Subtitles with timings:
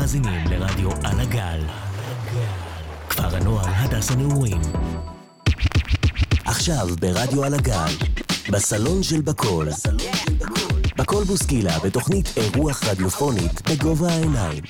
[0.00, 1.60] מאזינים לרדיו על הגל.
[3.08, 4.60] כפר הנוער הדס הנעורים.
[6.44, 7.92] עכשיו ברדיו על הגל,
[8.52, 9.68] בסלון של בקול.
[10.98, 14.62] בקול בוסקילה בתוכנית אירוח רדיופונית בגובה העיניים.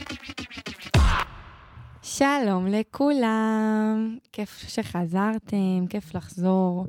[2.02, 6.86] שלום לכולם, כיף שחזרתם, כיף לחזור.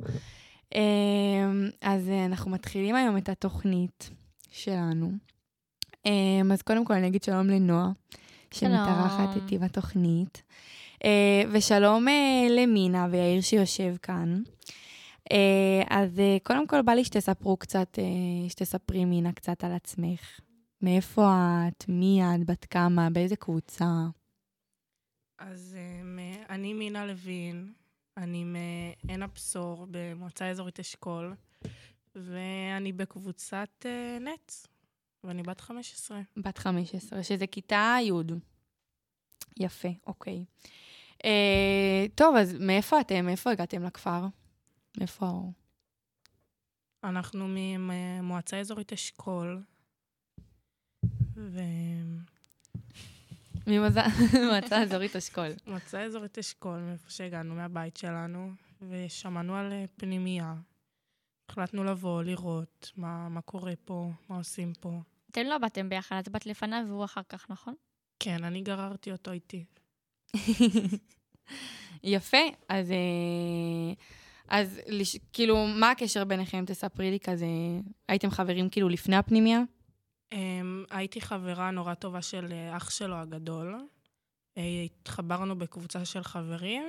[0.76, 4.10] אמ, אז אה, אנחנו מתחילים היום את התוכנית
[4.52, 5.12] שלנו.
[6.06, 7.90] אמ, אז קודם כל אני אגיד שלום לנועה,
[8.54, 10.44] שמתארחת איתי בתוכנית.
[11.04, 14.42] אה, ושלום אה, למינה ויאיר שיושב כאן.
[15.90, 18.00] אז קודם כל בא לי שתספרו קצת,
[18.50, 20.40] שתספרי מינה קצת על עצמך.
[20.82, 21.32] מאיפה
[21.68, 21.86] את?
[21.88, 22.46] מי את?
[22.46, 23.10] בת כמה?
[23.10, 23.86] באיזה קבוצה?
[25.40, 25.78] אז
[26.50, 27.74] אני מינה לוין,
[28.18, 31.34] אני מעין הבשור במועצה אזורית אשכול,
[32.16, 34.68] ואני בקבוצת uh, נץ,
[35.28, 36.22] ואני בת 15.
[36.38, 38.12] בת 15, שזה כיתה י'.
[39.60, 40.46] יפה, אוקיי.
[41.14, 43.26] Uh, טוב, אז מאיפה אתם?
[43.26, 44.26] מאיפה הגעתם לכפר?
[44.98, 45.52] מאיפה...
[47.04, 47.46] אנחנו
[47.80, 49.64] ממועצה אזורית אשכול,
[51.36, 51.60] ו...
[53.68, 55.48] ממועצה אזורית אשכול.
[55.68, 58.52] מועצה אזורית אשכול, מאיפה שהגענו, מהבית שלנו,
[58.90, 60.56] ושמענו על אה, פנימייה.
[61.50, 65.00] החלטנו לבוא, לראות מה, מה קורה פה, מה עושים פה.
[65.40, 67.74] אתם לא באתם ביחד, את באת לפניו והוא אחר כך, נכון?
[68.20, 69.66] כן, אני גררתי אותו איתי.
[72.04, 72.38] יפה,
[72.70, 73.94] אז, אה,
[74.48, 74.82] אז
[75.34, 76.66] כאילו, מה הקשר ביניכם?
[76.68, 77.46] תספרי לי כזה,
[78.08, 79.62] הייתם חברים כאילו לפני הפנימייה?
[80.34, 80.38] Um,
[80.90, 83.76] הייתי חברה נורא טובה של אה, אח שלו הגדול.
[84.56, 86.84] Uh, התחברנו בקבוצה של חברים,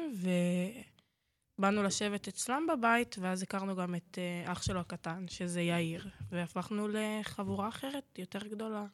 [1.59, 6.89] ובאנו לשבת אצלם בבית, ואז הכרנו גם את uh, אח שלו הקטן, שזה יאיר, והפכנו
[6.89, 8.85] לחבורה אחרת, יותר גדולה.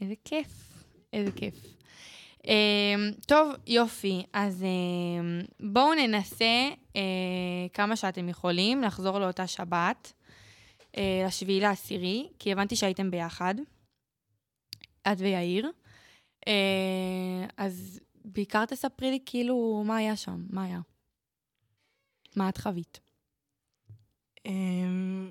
[0.00, 0.48] איזה כיף,
[1.12, 1.54] איזה כיף.
[2.42, 2.48] Uh,
[3.26, 4.22] טוב, יופי.
[4.32, 6.96] אז uh, בואו ננסה uh,
[7.72, 10.12] כמה שאתם יכולים לחזור לאותה שבת.
[10.96, 13.54] אה, לשביעי לעשירי, כי הבנתי שהייתם ביחד,
[15.12, 15.70] את ויאיר.
[16.48, 20.80] אה, אז בעיקר תספרי לי כאילו מה היה שם, מה היה.
[22.36, 23.00] מה את חווית?
[24.46, 25.28] אמ,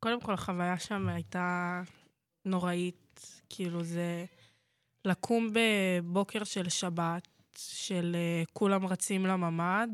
[0.00, 1.82] קודם כל, החוויה שם הייתה
[2.44, 3.42] נוראית.
[3.48, 4.24] כאילו, זה
[5.04, 9.88] לקום בבוקר של שבת, של uh, כולם רצים לממ"ד,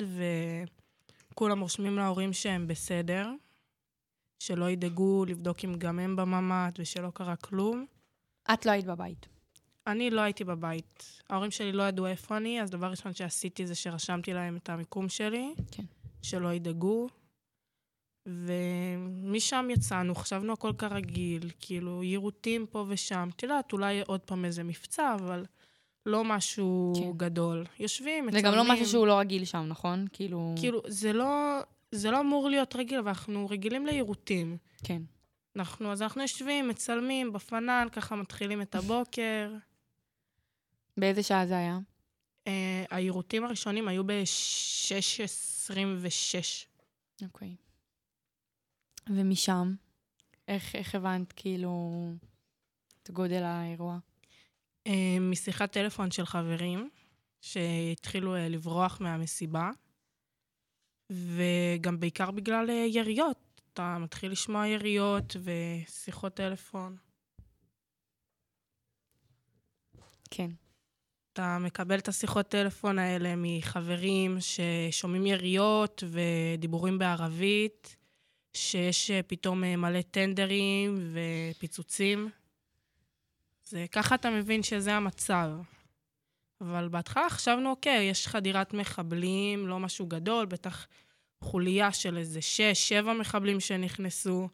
[1.32, 3.30] וכולם רושמים להורים שהם בסדר,
[4.38, 7.86] שלא ידאגו לבדוק אם גם הם בממ"ד ושלא קרה כלום.
[8.52, 9.26] את לא היית בבית.
[9.86, 11.20] אני לא הייתי בבית.
[11.30, 15.08] ההורים שלי לא ידעו איפה אני, אז דבר ראשון שעשיתי זה שרשמתי להם את המיקום
[15.08, 15.84] שלי, כן.
[16.22, 17.08] שלא ידאגו.
[18.26, 23.28] ומשם יצאנו, חשבנו הכל כרגיל, כאילו, יירוטים פה ושם.
[23.36, 25.44] את יודעת, אולי עוד פעם איזה מבצע, אבל
[26.06, 27.12] לא משהו כן.
[27.16, 27.64] גדול.
[27.78, 28.44] יושבים, מצלמים.
[28.44, 30.06] זה גם לא משהו שהוא לא רגיל שם, נכון?
[30.12, 30.54] כאילו...
[30.60, 31.60] כאילו, זה לא...
[31.92, 34.56] זה לא אמור להיות רגיל, אבל אנחנו רגילים ליירוטים.
[34.84, 35.02] כן.
[35.56, 39.52] אנחנו, אז אנחנו יושבים, מצלמים בפנן, ככה מתחילים את הבוקר.
[40.96, 41.78] באיזה שעה זה היה?
[42.48, 42.50] Uh,
[42.90, 45.74] היירוטים הראשונים היו ב-6.26.
[47.24, 47.56] אוקיי.
[49.08, 49.74] ומשם,
[50.48, 52.04] איך, איך הבנת כאילו
[53.02, 53.98] את גודל האירוע?
[54.88, 56.90] Uh, משיחת טלפון של חברים
[57.40, 59.70] שהתחילו uh, לברוח מהמסיבה.
[61.12, 63.62] וגם בעיקר בגלל אה, יריות.
[63.72, 66.96] אתה מתחיל לשמוע יריות ושיחות טלפון.
[70.30, 70.50] כן.
[71.32, 77.96] אתה מקבל את השיחות טלפון האלה מחברים ששומעים יריות ודיבורים בערבית,
[78.52, 82.30] שיש אה, פתאום אה, מלא טנדרים ופיצוצים.
[83.64, 85.50] זה ככה אתה מבין שזה המצב.
[86.60, 90.86] אבל בהתחלה חשבנו, אוקיי, יש חדירת מחבלים, לא משהו גדול, בטח
[91.40, 94.48] חוליה של איזה שש, שבע מחבלים שנכנסו.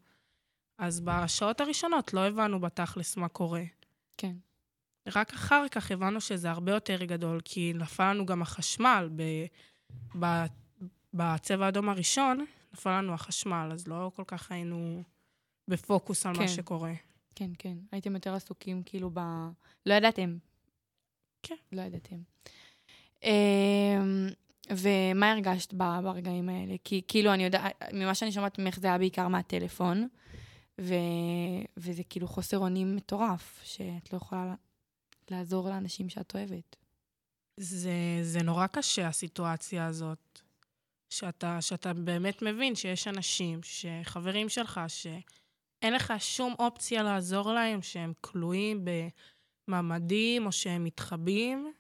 [0.78, 3.62] אז בשעות הראשונות לא הבנו בתכלס מה קורה.
[4.16, 4.32] כן.
[5.14, 9.08] רק אחר כך הבנו שזה הרבה יותר גדול, כי נפל לנו גם החשמל.
[9.16, 9.22] ב,
[10.18, 10.44] ב,
[11.14, 15.02] בצבע האדום הראשון נפל לנו החשמל, אז לא כל כך היינו
[15.68, 16.40] בפוקוס על כן.
[16.40, 16.92] מה שקורה.
[17.34, 17.76] כן, כן.
[17.92, 19.20] הייתם יותר עסוקים כאילו ב...
[19.86, 20.38] לא ידעתם
[21.42, 21.54] כן.
[21.72, 22.16] לא ידעתם.
[23.22, 24.28] אמ,
[24.70, 26.74] ומה הרגשת ברגעים האלה?
[26.84, 30.08] כי כאילו, אני יודעת, ממה שאני שומעת ממך זה היה בעיקר מהטלפון,
[30.80, 30.94] ו...
[31.76, 34.54] וזה כאילו חוסר אונים מטורף, שאת לא יכולה
[35.30, 36.76] לעזור לאנשים שאת אוהבת.
[37.56, 40.40] זה, זה נורא קשה, הסיטואציה הזאת.
[41.10, 48.12] שאתה, שאתה באמת מבין שיש אנשים, שחברים שלך, שאין לך שום אופציה לעזור להם, שהם
[48.20, 48.90] כלואים ב...
[49.68, 51.72] ממ"דים או שהם מתחבאים,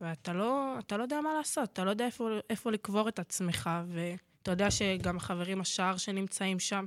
[0.00, 4.50] ואתה לא, לא יודע מה לעשות, אתה לא יודע איפה, איפה לקבור את עצמך, ואתה
[4.50, 6.84] יודע שגם החברים השאר שנמצאים שם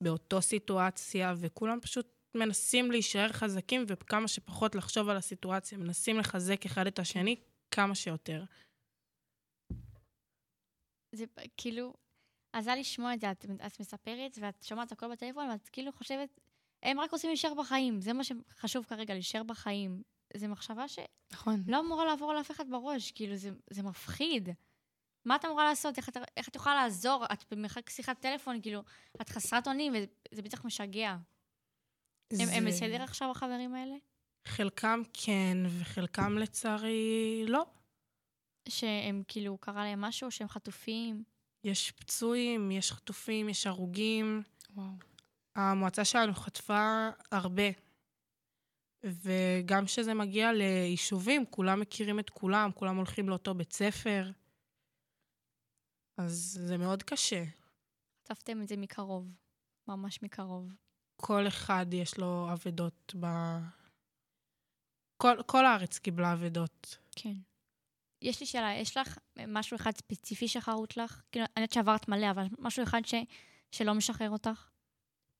[0.00, 6.86] באותו סיטואציה, וכולם פשוט מנסים להישאר חזקים וכמה שפחות לחשוב על הסיטואציה, מנסים לחזק אחד
[6.86, 7.36] את השני
[7.70, 8.44] כמה שיותר.
[11.14, 11.24] זה
[11.56, 11.94] כאילו,
[12.52, 16.40] עזר לשמוע את זה, את, את מספרת ואת שומעת הכל בטלפון, ואת כאילו חושבת,
[16.82, 20.02] הם רק רוצים להישאר בחיים, זה מה שחשוב כרגע, להישאר בחיים.
[20.36, 21.74] זו מחשבה שלא נכון.
[21.74, 24.48] אמורה לעבור על אף אחד בראש, כאילו, זה, זה מפחיד.
[25.24, 25.96] מה את אמורה לעשות?
[25.98, 27.24] איך, את- איך את יכולה לעזור?
[27.32, 28.82] את במרחק שיחת טלפון, כאילו,
[29.20, 29.92] את חסרת אונים,
[30.32, 31.16] וזה בטח משגע.
[32.40, 33.94] הם, הם זה- בסדר עכשיו, החברים האלה?
[34.48, 37.66] חלקם כן, וחלקם לצערי לא.
[38.68, 41.24] שהם כאילו, קרה להם משהו, שהם חטופים?
[41.64, 44.42] יש פצועים, יש חטופים, יש הרוגים.
[44.74, 44.86] וואו.
[45.56, 47.62] המועצה שלנו חטפה הרבה.
[49.04, 54.30] וגם כשזה מגיע ליישובים, כולם מכירים את כולם, כולם הולכים לאותו בית ספר.
[56.16, 57.44] אז זה מאוד קשה.
[58.24, 59.26] חטפתם את זה מקרוב,
[59.88, 60.72] ממש מקרוב.
[61.24, 63.26] כל אחד יש לו אבדות ב...
[65.16, 66.98] כל, כל הארץ קיבלה אבדות.
[67.16, 67.34] כן.
[68.22, 71.22] יש לי שאלה, יש לך משהו אחד ספציפי שחרוט לך?
[71.32, 73.14] כאילו, אני יודעת שעברת מלא, אבל משהו אחד ש,
[73.72, 74.68] שלא משחרר אותך?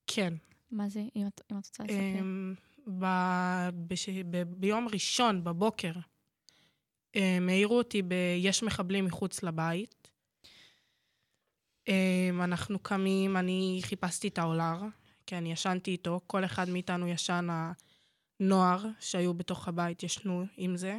[0.07, 0.35] כן.
[0.71, 2.21] מה זה, אם את, אם את רוצה לספר?
[2.21, 2.55] אמ,
[2.99, 3.07] ב...
[3.87, 4.09] בש...
[4.09, 4.43] ב...
[4.43, 5.93] ביום ראשון בבוקר
[7.15, 10.11] הם העירו אותי ב"יש מחבלים מחוץ לבית".
[11.89, 14.79] אמ, אנחנו קמים, אני חיפשתי את האולר,
[15.27, 17.49] כי אני ישנתי איתו, כל אחד מאיתנו ישן,
[18.41, 20.99] הנוער שהיו בתוך הבית ישנו עם זה.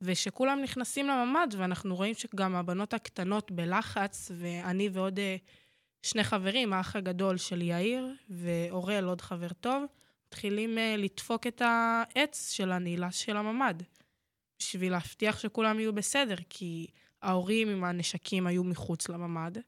[0.00, 5.36] ושכולם נכנסים לממ"ד, ואנחנו רואים שגם הבנות הקטנות בלחץ, ואני ועוד אה,
[6.02, 9.84] שני חברים, האח הגדול של יאיר, ואורל, עוד חבר טוב,
[10.26, 13.82] מתחילים uh, לדפוק את העץ של הנעילה של הממ"ד,
[14.58, 16.86] בשביל להבטיח שכולם יהיו בסדר, כי
[17.22, 19.58] ההורים עם הנשקים היו מחוץ לממ"ד,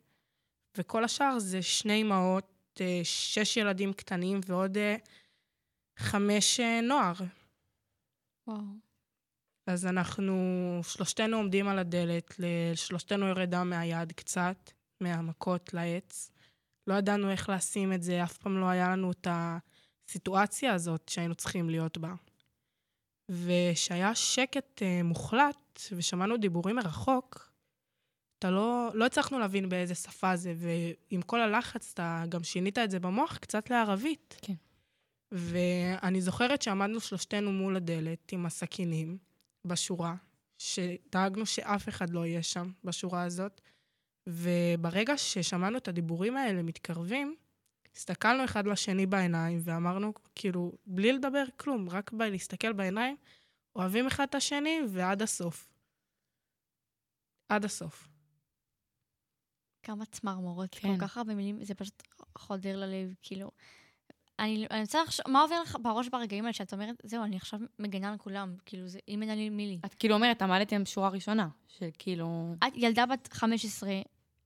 [0.77, 5.09] וכל השאר זה שני אמהות, uh, שש ילדים קטנים ועוד uh,
[5.99, 7.15] חמש uh, נוער.
[8.47, 8.63] וואו.
[9.67, 10.35] אז אנחנו,
[10.83, 14.71] שלושתנו עומדים על הדלת, לשלושתנו יורד דם מהיד קצת,
[15.01, 16.31] מהמכות לעץ.
[16.87, 21.35] לא ידענו איך לשים את זה, אף פעם לא היה לנו את הסיטואציה הזאת שהיינו
[21.35, 22.15] צריכים להיות בה.
[23.31, 27.48] ושהיה שקט אה, מוחלט, ושמענו דיבורים מרחוק,
[28.39, 32.91] אתה לא, לא הצלחנו להבין באיזה שפה זה, ועם כל הלחץ אתה גם שינית את
[32.91, 34.37] זה במוח קצת לערבית.
[34.43, 34.55] כן.
[35.33, 39.19] ואני זוכרת שעמדנו שלושתנו מול הדלת עם הסכינים
[39.65, 40.15] בשורה,
[40.59, 43.61] שדאגנו שאף אחד לא יהיה שם בשורה הזאת,
[44.27, 47.37] וברגע ששמענו את הדיבורים האלה מתקרבים,
[47.97, 53.17] הסתכלנו אחד לשני בעיניים ואמרנו, כאילו, בלי לדבר כלום, רק בלהסתכל בעיניים,
[53.77, 55.69] אוהבים אחד את השני ועד הסוף.
[57.49, 58.09] עד הסוף.
[59.89, 60.97] כמה צמרמורות, כן.
[60.97, 62.03] כל כך הרבה מילים, זה פשוט
[62.39, 63.51] חודר ללב, כאילו.
[64.39, 67.61] אני, אני רוצה לחשוב, מה עובר לך בראש ברגעים האלה שאת אומרת, זהו, אני עכשיו
[67.79, 69.79] מגנה על כולם, כאילו, זה, אם אין לי מי לי.
[69.85, 72.55] את כאילו אומרת, עמדתם בשורה ראשונה, שכאילו...
[72.69, 73.91] את ילדה בת 15,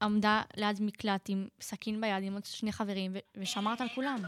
[0.02, 4.18] עמדה ליד מקלט עם סכין ביד, עם עוד שני חברים, ו- ושמרת על כולם.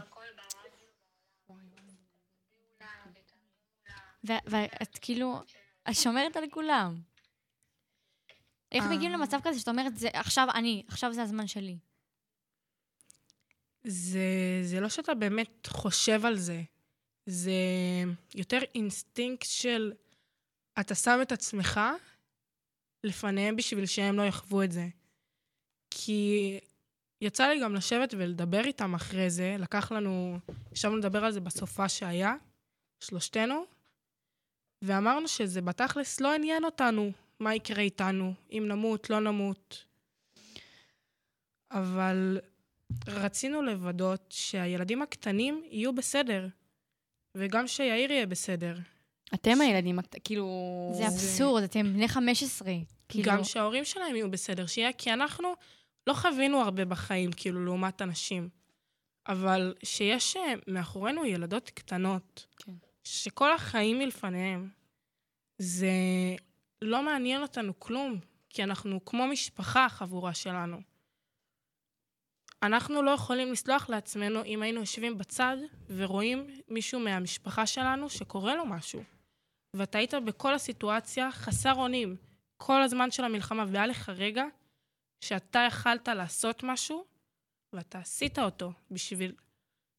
[4.23, 5.41] ואת כאילו,
[5.89, 7.01] את שומרת על כולם.
[8.75, 8.89] איך אה.
[8.89, 11.77] מגיעים למצב כזה שאת אומרת, זה עכשיו אני, עכשיו זה הזמן שלי.
[13.83, 16.61] זה, זה לא שאתה באמת חושב על זה,
[17.25, 17.51] זה
[18.35, 19.93] יותר אינסטינקט של
[20.79, 21.79] אתה שם את עצמך
[23.03, 24.87] לפניהם בשביל שהם לא יחוו את זה.
[25.91, 26.59] כי
[27.21, 30.39] יצא לי גם לשבת ולדבר איתם אחרי זה, לקח לנו,
[30.71, 32.35] ישבנו לדבר על זה בסופה שהיה,
[32.99, 33.65] שלושתנו,
[34.81, 39.85] ואמרנו שזה בתכלס לא עניין אותנו מה יקרה איתנו, אם נמות, לא נמות.
[41.71, 42.39] אבל
[43.07, 46.47] רצינו לוודא שהילדים הקטנים יהיו בסדר,
[47.35, 48.77] וגם שיאיר יהיה בסדר.
[49.33, 50.91] אתם הילדים, כאילו...
[50.97, 52.73] זה אבסורד, אתם בני 15.
[53.09, 55.53] כאילו, גם שההורים שלהם יהיו בסדר, שיהיה, כי אנחנו
[56.07, 58.49] לא חווינו הרבה בחיים, כאילו, לעומת אנשים.
[59.27, 62.71] אבל שיש אה, מאחורינו ילדות קטנות, כן.
[63.03, 64.69] שכל החיים מלפניהם,
[65.57, 65.91] זה
[66.81, 70.81] לא מעניין אותנו כלום, כי אנחנו כמו משפחה, החבורה שלנו.
[72.63, 78.65] אנחנו לא יכולים לסלוח לעצמנו אם היינו יושבים בצד ורואים מישהו מהמשפחה שלנו שקורה לו
[78.65, 79.03] משהו.
[79.73, 82.17] ואתה היית בכל הסיטואציה חסר אונים,
[82.57, 84.45] כל הזמן של המלחמה, והיה לך רגע
[85.21, 87.05] שאתה יכלת לעשות משהו,
[87.73, 89.35] ואתה עשית אותו בשביל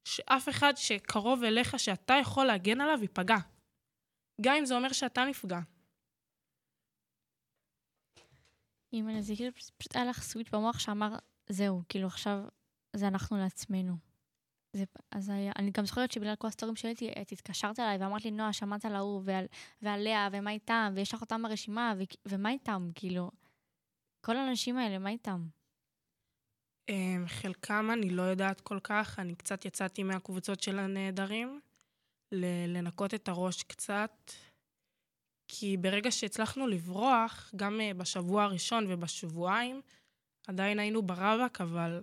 [0.08, 3.36] שאף אחד שקרוב אליך, שאתה יכול להגן עליו, ייפגע.
[4.40, 5.60] גם אם זה אומר שאתה נפגע.
[8.92, 11.16] אימא'לה, זה כאילו פשוט- היה לך סוויץ' במוח שאמר,
[11.48, 12.44] זהו, כאילו עכשיו
[12.96, 13.96] זה אנחנו לעצמנו.
[14.72, 18.30] זה, אז היה, אני גם זוכרת שבגלל כל הסטורים שהייתי, את התקשרת אליי ואמרת לי,
[18.30, 19.46] נועה, שמעת על ההוא ועל,
[19.82, 23.30] ועל לאה, ומה איתם, ויש לך אותם ברשימה, ו, ומה איתם, כאילו,
[24.20, 25.46] כל האנשים האלה, מה איתם?
[26.88, 31.60] אמ, חלקם אני לא יודעת כל כך, אני קצת יצאתי מהקבוצות של הנעדרים,
[32.68, 34.30] לנקות את הראש קצת,
[35.48, 39.80] כי ברגע שהצלחנו לברוח, גם אה, בשבוע הראשון ובשבועיים,
[40.46, 42.02] עדיין היינו ברבק, אבל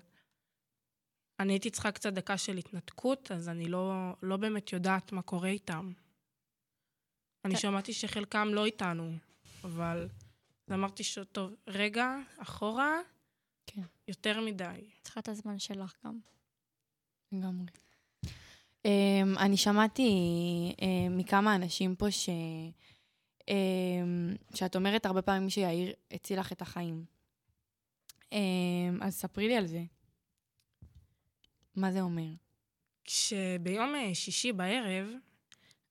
[1.39, 5.49] אני הייתי צריכה קצת דקה של התנתקות, אז אני לא, לא באמת יודעת מה קורה
[5.49, 5.91] איתם.
[7.45, 9.11] אני שמעתי שחלקם לא איתנו,
[9.63, 10.07] אבל
[10.67, 12.99] אז אמרתי שטוב, רגע, אחורה,
[13.67, 13.81] כן.
[14.07, 14.89] יותר מדי.
[15.01, 16.19] צריכה את הזמן שלך גם.
[17.31, 17.65] לגמרי.
[18.87, 20.03] Um, אני שמעתי
[20.77, 22.29] uh, מכמה אנשים פה ש...
[23.49, 23.53] um,
[24.55, 27.05] שאת אומרת הרבה פעמים שיאיר הציל לך את החיים.
[28.21, 28.35] Um,
[29.01, 29.83] אז ספרי לי על זה.
[31.75, 32.29] מה זה אומר?
[33.05, 35.07] כשביום אה, שישי בערב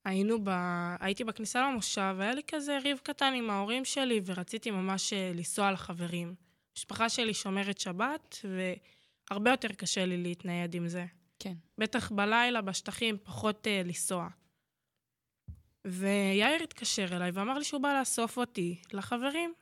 [0.05, 0.51] היינו ב...
[1.01, 5.73] הייתי בכניסה למושב, והיה לי כזה ריב קטן עם ההורים שלי, ורציתי ממש אה, לנסוע
[5.73, 6.35] לחברים.
[6.73, 8.37] המשפחה שלי שומרת שבת,
[9.31, 11.07] והרבה יותר קשה לי להתנייד עם זה.
[11.39, 11.55] כן.
[11.79, 14.29] בטח בלילה, בשטחים, פחות אה, לנסוע.
[15.87, 19.55] ויאיר התקשר אליי ואמר לי שהוא בא לאסוף אותי לחברים.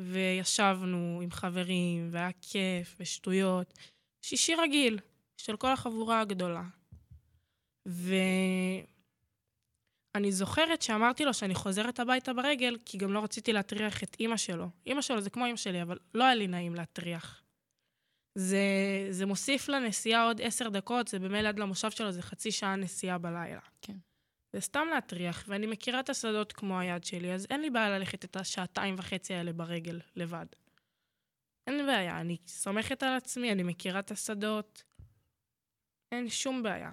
[0.00, 3.78] וישבנו עם חברים, והיה כיף, ושטויות.
[4.22, 4.98] שישי רגיל,
[5.36, 6.62] של כל החבורה הגדולה.
[7.86, 8.82] ואני
[10.32, 14.68] זוכרת שאמרתי לו שאני חוזרת הביתה ברגל, כי גם לא רציתי להטריח את אימא שלו.
[14.86, 17.42] אימא שלו זה כמו אימא שלי, אבל לא היה לי נעים להטריח.
[18.34, 18.66] זה,
[19.10, 23.18] זה מוסיף לנסיעה עוד עשר דקות, זה במילא עד למושב שלו, זה חצי שעה נסיעה
[23.18, 23.60] בלילה.
[23.82, 23.96] כן.
[24.54, 28.24] זה סתם להטריח, ואני מכירה את השדות כמו היד שלי, אז אין לי בעיה ללכת
[28.24, 30.46] את השעתיים וחצי האלה ברגל, לבד.
[31.66, 34.84] אין בעיה, אני סומכת על עצמי, אני מכירה את השדות.
[36.12, 36.90] אין שום בעיה.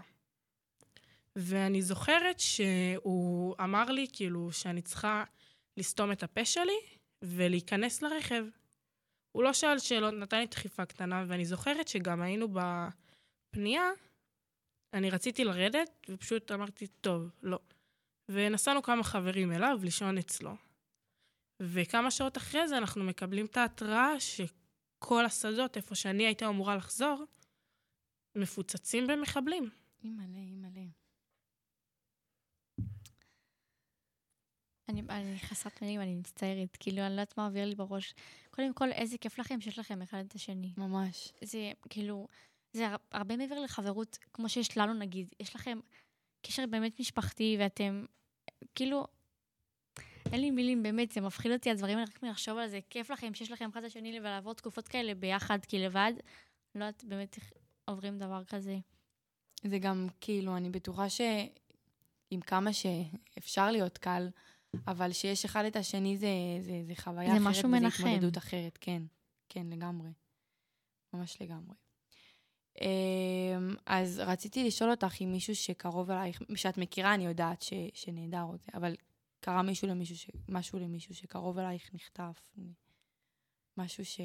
[1.35, 5.23] ואני זוכרת שהוא אמר לי, כאילו, שאני צריכה
[5.77, 6.79] לסתום את הפה שלי
[7.21, 8.45] ולהיכנס לרכב.
[9.31, 13.89] הוא לא שאל שאלות, נתן לי דחיפה קטנה, ואני זוכרת שגם היינו בפנייה,
[14.93, 17.59] אני רציתי לרדת, ופשוט אמרתי, טוב, לא.
[18.29, 20.55] ונסענו כמה חברים אליו לישון אצלו.
[21.59, 27.25] וכמה שעות אחרי זה אנחנו מקבלים את ההתראה שכל השדות, איפה שאני הייתי אמורה לחזור,
[28.35, 29.69] מפוצצים במחבלים.
[30.03, 30.81] אימא'לה, אימא'לה.
[34.89, 38.13] אני, אני חסרת מילים, אני מצטערת, כאילו, אני לא יודעת מה עובר לי בראש.
[38.49, 40.73] קודם כל, איזה כיף לכם שיש לכם אחד את השני.
[40.77, 41.33] ממש.
[41.43, 42.27] זה כאילו,
[42.73, 45.79] זה הר- הרבה מעבר לחברות, כמו שיש לנו נגיד, יש לכם
[46.41, 48.05] קשר באמת משפחתי, ואתם,
[48.75, 49.07] כאילו,
[50.31, 53.33] אין לי מילים, באמת, זה מפחיד אותי, הדברים האלה, רק מלחשוב על זה, כיף לכם
[53.33, 56.13] שיש לכם אחד את השני ולעבור תקופות כאלה ביחד, כי לבד,
[56.75, 57.51] לא יודעת באמת איך
[57.85, 58.77] עוברים דבר כזה.
[59.63, 64.29] זה גם, כאילו, אני בטוחה שעם כמה שאפשר להיות קל,
[64.87, 66.27] אבל שיש אחד את השני זה,
[66.59, 67.47] זה, זה חוויה זה אחרת.
[67.47, 68.07] משהו מנחם.
[68.07, 69.03] התמודדות אחרת, כן.
[69.49, 70.09] כן, לגמרי.
[71.13, 71.75] ממש לגמרי.
[72.81, 78.41] אמ, אז רציתי לשאול אותך אם מישהו שקרוב אלייך, שאת מכירה, אני יודעת ש, שנהדר
[78.41, 78.95] או זה, אבל
[79.39, 82.49] קרה מישהו למישהו, ש, משהו למישהו שקרוב אלייך נחטף,
[83.77, 84.21] משהו ש...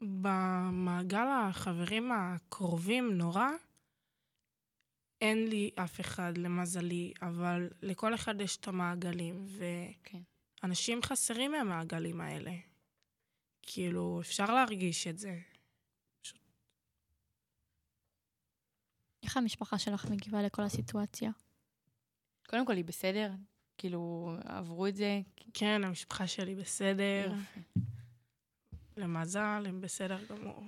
[0.00, 3.48] במעגל החברים הקרובים נורא,
[5.20, 9.46] אין לי אף אחד, למזלי, אבל לכל אחד יש את המעגלים,
[10.04, 10.18] כן.
[10.62, 12.52] ואנשים חסרים מהמעגלים האלה.
[13.62, 15.40] כאילו, אפשר להרגיש את זה.
[19.24, 21.30] איך המשפחה שלך מגיבה לכל הסיטואציה?
[22.48, 23.30] קודם כל, היא בסדר?
[23.78, 25.20] כאילו, עברו את זה?
[25.54, 27.60] כן, המשפחה שלי בסדר, יופי.
[28.96, 30.64] למזל, הם בסדר גמור.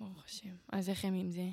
[0.00, 0.54] ברוך השם.
[0.72, 1.48] אז איך הם עם זה?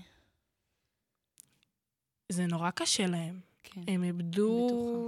[2.29, 3.39] זה נורא קשה להם.
[3.63, 3.81] כן.
[3.87, 4.67] הם איבדו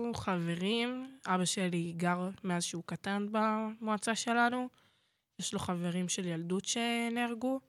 [0.09, 0.31] בטוחה.
[0.31, 1.17] חברים.
[1.27, 4.69] אבא שלי גר מאז שהוא קטן במועצה שלנו.
[5.39, 7.59] יש לו חברים של ילדות שנהרגו.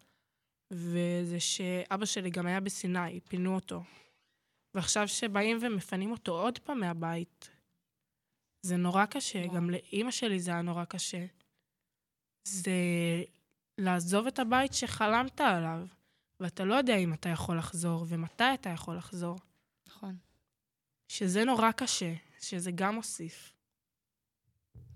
[0.71, 3.83] וזה שאבא שלי גם היה בסיני, פינו אותו.
[4.75, 7.51] ועכשיו שבאים ומפנים אותו עוד פעם מהבית,
[8.63, 9.39] זה נורא קשה.
[9.39, 9.55] וואו.
[9.55, 11.27] גם לאימא שלי זה היה נורא קשה.
[12.45, 12.73] זה
[13.79, 15.87] לעזוב את הבית שחלמת עליו,
[16.41, 19.37] ואתה לא יודע אם אתה יכול לחזור ומתי אתה יכול לחזור.
[19.87, 20.17] נכון.
[21.09, 23.53] שזה נורא קשה, שזה גם מוסיף.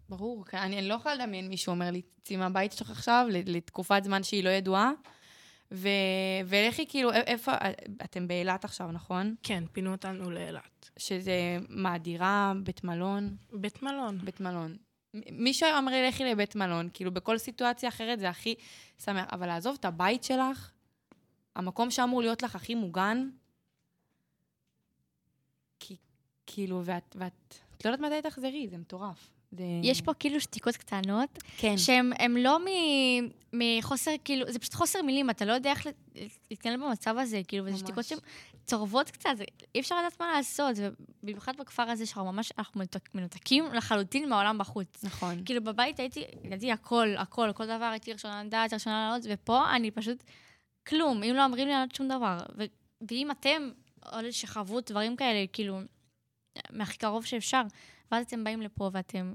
[0.08, 0.44] ברור.
[0.52, 4.44] אני, אני לא יכולה לדמיין מישהו אומר לי, צאי מהבית שלך עכשיו לתקופת זמן שהיא
[4.44, 4.92] לא ידועה,
[5.72, 5.88] ו...
[6.46, 7.52] ולכי כאילו, איפה,
[8.04, 9.34] אתם באילת עכשיו, נכון?
[9.42, 10.90] כן, פינו אותנו לאילת.
[10.96, 13.36] שזה, מה, דירה, בית מלון?
[13.52, 14.18] בית מלון.
[14.18, 14.76] בית מלון.
[15.14, 18.54] מי אומר לכי לבית מלון, כאילו בכל סיטואציה אחרת זה הכי
[19.04, 20.70] שמח, אבל לעזוב את הבית שלך,
[21.54, 23.30] המקום שאמור להיות לך הכי מוגן,
[25.78, 25.96] כי,
[26.46, 29.30] כאילו, ואת, ואת, את לא יודעת מתי תחזרי, זה מטורף.
[29.58, 29.64] זה...
[29.82, 31.78] יש פה כאילו שתיקות קטנות, כן.
[31.78, 35.86] שהן לא מ- מחוסר, כאילו, זה פשוט חוסר מילים, אתה לא יודע איך
[36.50, 37.80] להתנהל במצב הזה, כאילו, וזה ממש.
[37.80, 38.18] שתיקות שהן
[38.66, 39.30] צורבות קצת,
[39.74, 42.80] אי אפשר לדעת מה לעשות, ובמיוחד בכפר הזה, שאנחנו ממש, אנחנו
[43.14, 45.04] מנותקים לחלוטין מהעולם בחוץ.
[45.04, 45.42] נכון.
[45.44, 49.90] כאילו, בבית הייתי, ידעתי הכל, הכל, כל דבר הייתי ראשונה לדעת, ראשונה לעלות, ופה אני
[49.90, 50.22] פשוט
[50.88, 52.38] כלום, אם לא אומרים לי לעלות שום דבר.
[52.58, 52.64] ו-
[53.10, 53.70] ואם אתם,
[54.12, 55.78] אלה שחוו דברים כאלה, כאילו,
[56.70, 57.62] מהכי קרוב שאפשר,
[58.12, 59.34] ואז אתם באים לפה ואתם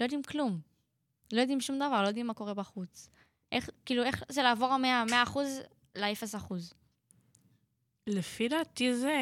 [0.00, 0.60] לא יודעים כלום.
[1.32, 3.10] לא יודעים שום דבר, לא יודעים מה קורה בחוץ.
[3.52, 5.48] איך, כאילו, איך זה לעבור המאה, מאה אחוז
[5.96, 6.74] לאפס אחוז.
[8.06, 9.16] לפי דעתי זה,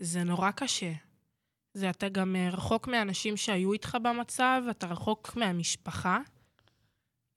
[0.00, 0.92] זה נורא קשה.
[1.74, 6.18] זה אתה גם אה, רחוק מהאנשים שהיו איתך במצב, אתה רחוק מהמשפחה.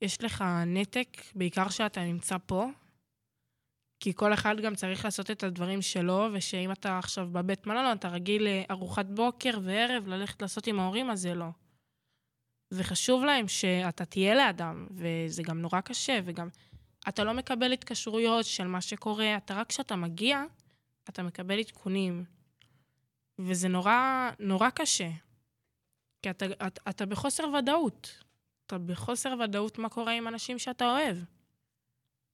[0.02, 2.68] יש לך נתק, בעיקר שאתה נמצא פה,
[4.00, 8.08] כי כל אחד גם צריך לעשות את הדברים שלו, ושאם אתה עכשיו בבית מלון, אתה
[8.08, 11.50] רגיל לארוחת בוקר וערב, ללכת לעשות עם ההורים, אז זה לא.
[12.72, 16.50] וחשוב להם שאתה תהיה לידם, וזה גם נורא קשה, וגם
[17.10, 20.44] אתה לא מקבל התקשרויות של מה שקורה, אתה רק כשאתה מגיע,
[21.10, 22.26] אתה מקבל עדכונים.
[23.40, 25.10] וזה נורא, נורא קשה.
[26.22, 28.24] כי אתה, אתה, אתה בחוסר ודאות.
[28.66, 31.18] אתה בחוסר ודאות מה קורה עם אנשים שאתה אוהב.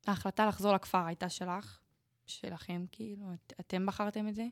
[0.07, 1.79] ההחלטה לחזור לכפר הייתה שלך?
[2.25, 3.33] שלכם, כאילו?
[3.33, 4.45] את, אתם בחרתם את זה?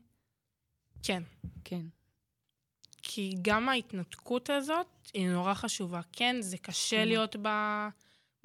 [1.02, 1.22] כן.
[1.64, 1.86] כן.
[3.08, 6.00] כי גם ההתנתקות הזאת היא נורא חשובה.
[6.12, 7.08] כן, זה קשה כן.
[7.08, 7.48] להיות ב,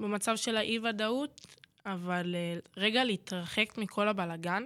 [0.00, 1.46] במצב של האי-ודאות,
[1.86, 4.62] אבל אה, רגע להתרחק מכל הבלגן,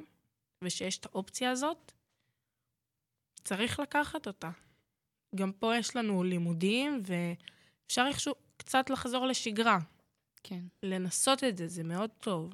[0.65, 1.93] ושיש את האופציה הזאת,
[3.45, 4.51] צריך לקחת אותה.
[5.35, 9.79] גם פה יש לנו לימודים, ואפשר איכשהו קצת לחזור לשגרה.
[10.43, 10.61] כן.
[10.83, 12.53] לנסות את זה, זה מאוד טוב.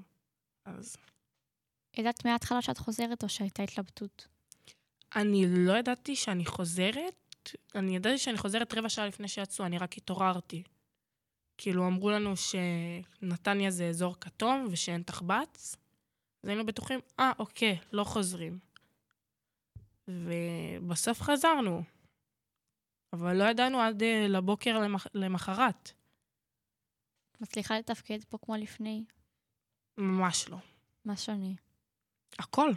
[0.65, 0.97] אז
[1.97, 4.29] ידעת מההתחלה שאת חוזרת, או שהייתה התלבטות?
[5.17, 7.22] אני לא ידעתי שאני חוזרת,
[7.75, 10.63] אני ידעתי שאני חוזרת רבע שעה לפני שיצאו, אני רק התעוררתי.
[11.59, 15.77] כאילו, אמרו לנו שנתניה זה אזור כתום ושאין תחבץ,
[16.43, 18.59] אז היינו בטוחים, אה, אוקיי, לא חוזרים.
[20.09, 21.83] ובסוף חזרנו.
[23.13, 25.07] אבל לא ידענו עד אה, לבוקר למח...
[25.15, 25.93] למחרת.
[27.41, 29.05] מצליחה לתפקד פה כמו לפני?
[29.99, 30.59] ממש לא.
[31.05, 31.49] מה שונה?
[32.39, 32.71] הכל.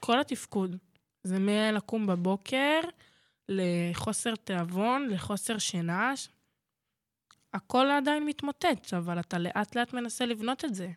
[0.00, 0.76] כל התפקוד.
[1.22, 2.80] זה מלקום בבוקר,
[3.50, 6.12] לחוסר תיאבון, לחוסר שינה.
[7.52, 10.90] הכל עדיין מתמוטט, אבל אתה לאט לאט מנסה לבנות את זה.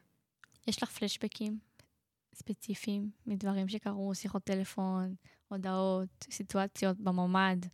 [0.67, 1.59] יש לך פלשבקים
[2.35, 5.15] ספציפיים מדברים שקרו, שיחות טלפון,
[5.47, 7.65] הודעות, סיטואציות בממ"ד?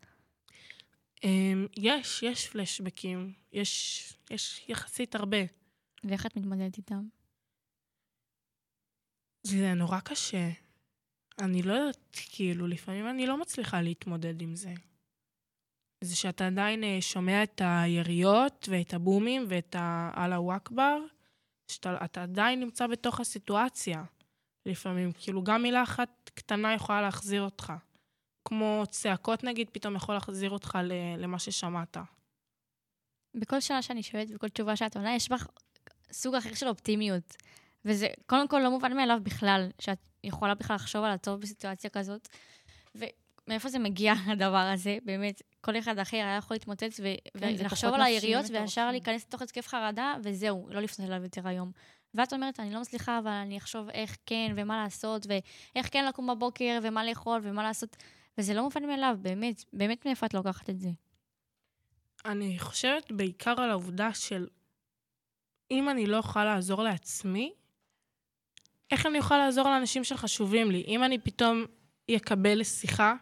[1.23, 3.33] אמ, יש, יש פלשבקים.
[3.51, 5.37] יש, יש יחסית הרבה.
[6.03, 7.07] ואיך את מתמודדת איתם?
[9.43, 10.49] זה נורא קשה.
[11.39, 14.73] אני לא יודעת, כאילו, לפעמים אני לא מצליחה להתמודד עם זה.
[16.03, 20.97] זה שאתה עדיין אה, שומע את היריות ואת הבומים ואת האללהו אכבר,
[21.71, 24.03] שאתה אתה עדיין נמצא בתוך הסיטואציה.
[24.65, 27.73] לפעמים, כאילו, גם מילה אחת קטנה יכולה להחזיר אותך.
[28.45, 30.77] כמו צעקות, נגיד, פתאום יכול להחזיר אותך
[31.17, 31.97] למה ששמעת.
[33.35, 35.47] בכל שאלה שאני שואלת, בכל תשובה שאת עונה, יש בך
[36.11, 37.35] סוג אחר של אופטימיות.
[37.85, 42.29] וזה קודם כל לא מובן מאליו בכלל, שאת יכולה בכלל לחשוב על הטוב בסיטואציה כזאת.
[42.95, 44.97] ומאיפה זה מגיע, הדבר הזה?
[45.05, 48.45] באמת, כל אחד אחר היה יכול להתמוטט ו- כן, ולחשוב על היריות.
[48.49, 51.71] וישר להיכנס לתוך התקף חרדה, וזהו, לא לפנות אליו יותר היום.
[52.13, 56.27] ואת אומרת, אני לא מצליחה, אבל אני אחשוב איך כן, ומה לעשות, ואיך כן לקום
[56.27, 57.95] בבוקר, ומה לאכול, ומה לעשות.
[58.37, 60.89] וזה לא מובן מאליו, באמת, באמת מאיפה את לוקחת את זה.
[62.25, 64.47] אני חושבת בעיקר על העובדה של
[65.71, 67.53] אם אני לא אוכל לעזור לעצמי,
[68.91, 70.83] איך אני אוכל לעזור לאנשים שחשובים לי?
[70.87, 71.65] אם אני פתאום
[72.15, 73.13] אקבל שיחה,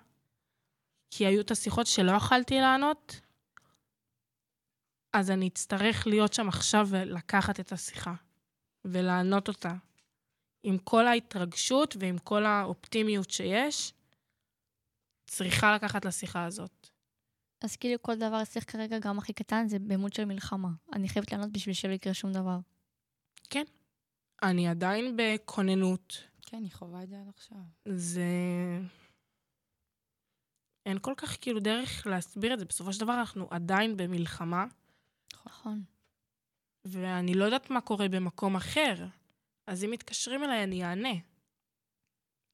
[1.11, 3.21] כי היו את השיחות שלא יכלתי לענות,
[5.13, 8.13] אז אני אצטרך להיות שם עכשיו ולקחת את השיחה
[8.85, 9.73] ולענות אותה.
[10.63, 13.93] עם כל ההתרגשות ועם כל האופטימיות שיש,
[15.27, 16.87] צריכה לקחת לשיחה הזאת.
[17.61, 20.69] אז כאילו כל דבר אצלך כרגע, גם הכי קטן, זה במות של מלחמה.
[20.93, 22.57] אני חייבת לענות בשביל שלא יקרה שום דבר.
[24.43, 26.23] אני עדיין בכוננות.
[26.41, 27.57] כן, היא חווה את זה עד עכשיו.
[27.85, 28.23] זה...
[30.85, 32.65] אין כל כך כאילו דרך להסביר את זה.
[32.65, 34.65] בסופו של דבר אנחנו עדיין במלחמה,
[35.45, 35.83] נכון.
[36.85, 38.95] ואני לא יודעת מה קורה במקום אחר,
[39.67, 41.13] אז אם מתקשרים אליי, אני אענה.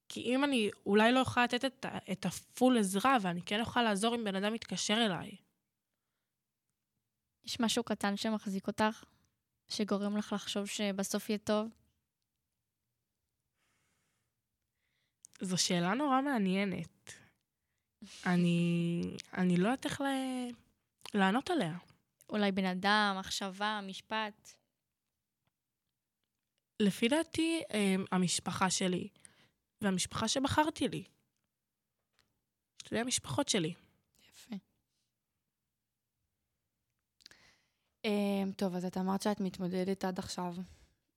[0.09, 4.15] כי אם אני אולי לא יכולה לתת את, את הפול עזרה, ואני כן יכולה לעזור
[4.15, 5.35] אם בן אדם מתקשר אליי.
[7.45, 9.03] יש משהו קטן שמחזיק אותך,
[9.69, 11.69] שגורם לך לחשוב שבסוף יהיה טוב?
[15.41, 17.13] זו שאלה נורא מעניינת.
[18.25, 19.01] אני,
[19.37, 20.05] אני לא יודעת איך ל...
[21.13, 21.77] לענות עליה.
[22.29, 24.53] אולי בן אדם, מחשבה, משפט?
[26.79, 29.09] לפי דעתי, אמ, המשפחה שלי,
[29.81, 31.03] והמשפחה שבחרתי לי.
[32.77, 33.73] שתי המשפחות שלי.
[34.29, 34.55] יפה.
[34.55, 34.59] Um,
[38.55, 40.55] טוב, אז את אמרת שאת מתמודדת עד עכשיו,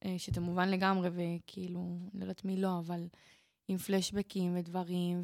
[0.05, 3.07] uh, שזה מובן לגמרי, וכאילו, לא יודעת מי לא, אבל
[3.69, 5.23] עם פלשבקים ודברים,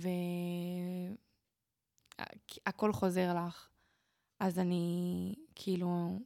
[2.66, 3.68] והכל חוזר לך.
[4.40, 6.18] אז אני, כאילו,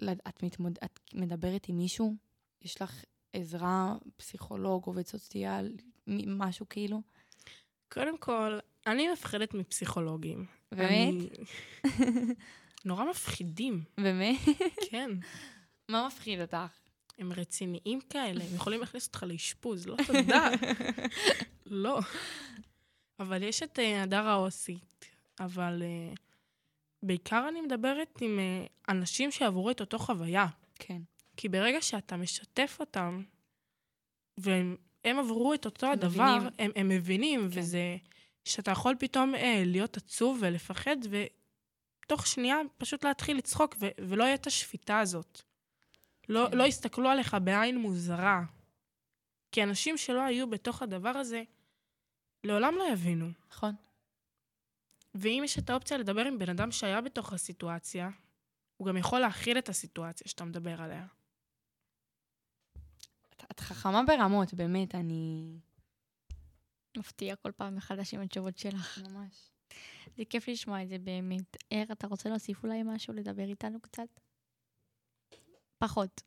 [0.00, 0.78] לד- את, מתמוד...
[0.84, 2.14] את מדברת עם מישהו?
[2.62, 5.76] יש לך עזרה, פסיכולוג, עובד סוציאל,
[6.26, 7.00] משהו כאילו?
[7.92, 10.46] קודם כל, אני מפחדת מפסיכולוגים.
[10.72, 10.90] באמת?
[10.90, 11.28] אני...
[12.84, 14.36] נורא מפחידים, באמת?
[14.90, 15.10] כן.
[15.88, 16.78] מה מפחיד אותך?
[17.18, 20.50] הם רציניים כאלה, הם יכולים להכניס אותך לאשפוז, לא תודה.
[21.66, 22.00] לא.
[23.20, 25.04] אבל יש את אה, הדר האוסית,
[25.40, 26.18] אבל uh,
[27.02, 30.46] בעיקר אני מדברת עם uh, אנשים שעברו את אותו חוויה.
[30.74, 31.02] כן.
[31.36, 33.22] כי ברגע שאתה משתף אותם,
[34.38, 36.52] והם הם עברו את אותו הם הדבר, מבינים.
[36.58, 37.58] הם, הם מבינים, כן.
[37.58, 37.96] וזה...
[38.44, 40.96] שאתה יכול פתאום אה, להיות עצוב ולפחד,
[42.04, 45.42] ותוך שנייה פשוט להתחיל לצחוק, ו- ולא יהיה את השפיטה הזאת.
[46.28, 46.58] לא, כן.
[46.58, 48.42] לא יסתכלו עליך בעין מוזרה.
[49.52, 51.42] כי אנשים שלא היו בתוך הדבר הזה,
[52.44, 53.28] לעולם לא יבינו.
[53.50, 53.74] נכון.
[55.14, 58.10] ואם יש את האופציה לדבר עם בן אדם שהיה בתוך הסיטואציה,
[58.76, 61.06] הוא גם יכול להכיל את הסיטואציה שאתה מדבר עליה.
[63.30, 65.58] את, את חכמה ברמות, באמת, אני...
[66.96, 68.98] מפתיע כל פעם מחדש עם התשובות שלך.
[68.98, 69.53] ממש.
[70.16, 71.56] זה כיף לשמוע את זה באמת.
[71.70, 74.08] ער, אתה רוצה להוסיף אולי משהו, לדבר איתנו קצת?
[75.78, 76.22] פחות.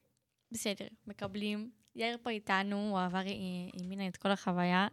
[0.52, 1.72] בסדר, מקבלים.
[1.96, 4.88] יאיר פה איתנו, הוא עבר עם עם מינה את כל החוויה.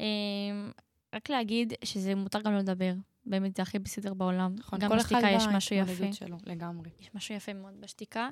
[0.00, 0.70] אמ,
[1.14, 2.92] רק להגיד שזה מותר גם לא לדבר.
[3.24, 4.54] באמת, זה הכי בסדר בעולם.
[4.58, 6.12] נכון, גם בשתיקה יש משהו יפה.
[6.12, 6.90] שלו, לגמרי.
[7.00, 8.28] יש משהו יפה מאוד בשתיקה,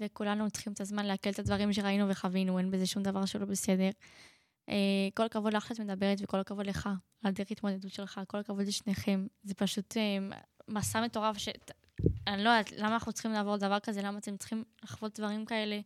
[0.00, 3.90] וכולנו צריכים את הזמן לעכל את הדברים שראינו וחווינו, אין בזה שום דבר שלא בסדר.
[4.70, 4.72] Uh,
[5.14, 6.86] כל הכבוד לך שאת מדברת, וכל הכבוד לך
[7.24, 9.26] על הדרך התמודדות שלך, כל הכבוד לשניכם.
[9.42, 10.34] זה פשוט uh,
[10.68, 11.48] מסע מטורף ש...
[12.26, 15.80] אני לא יודעת, למה אנחנו צריכים לעבור דבר כזה, למה אתם צריכים לחוות דברים כאלה,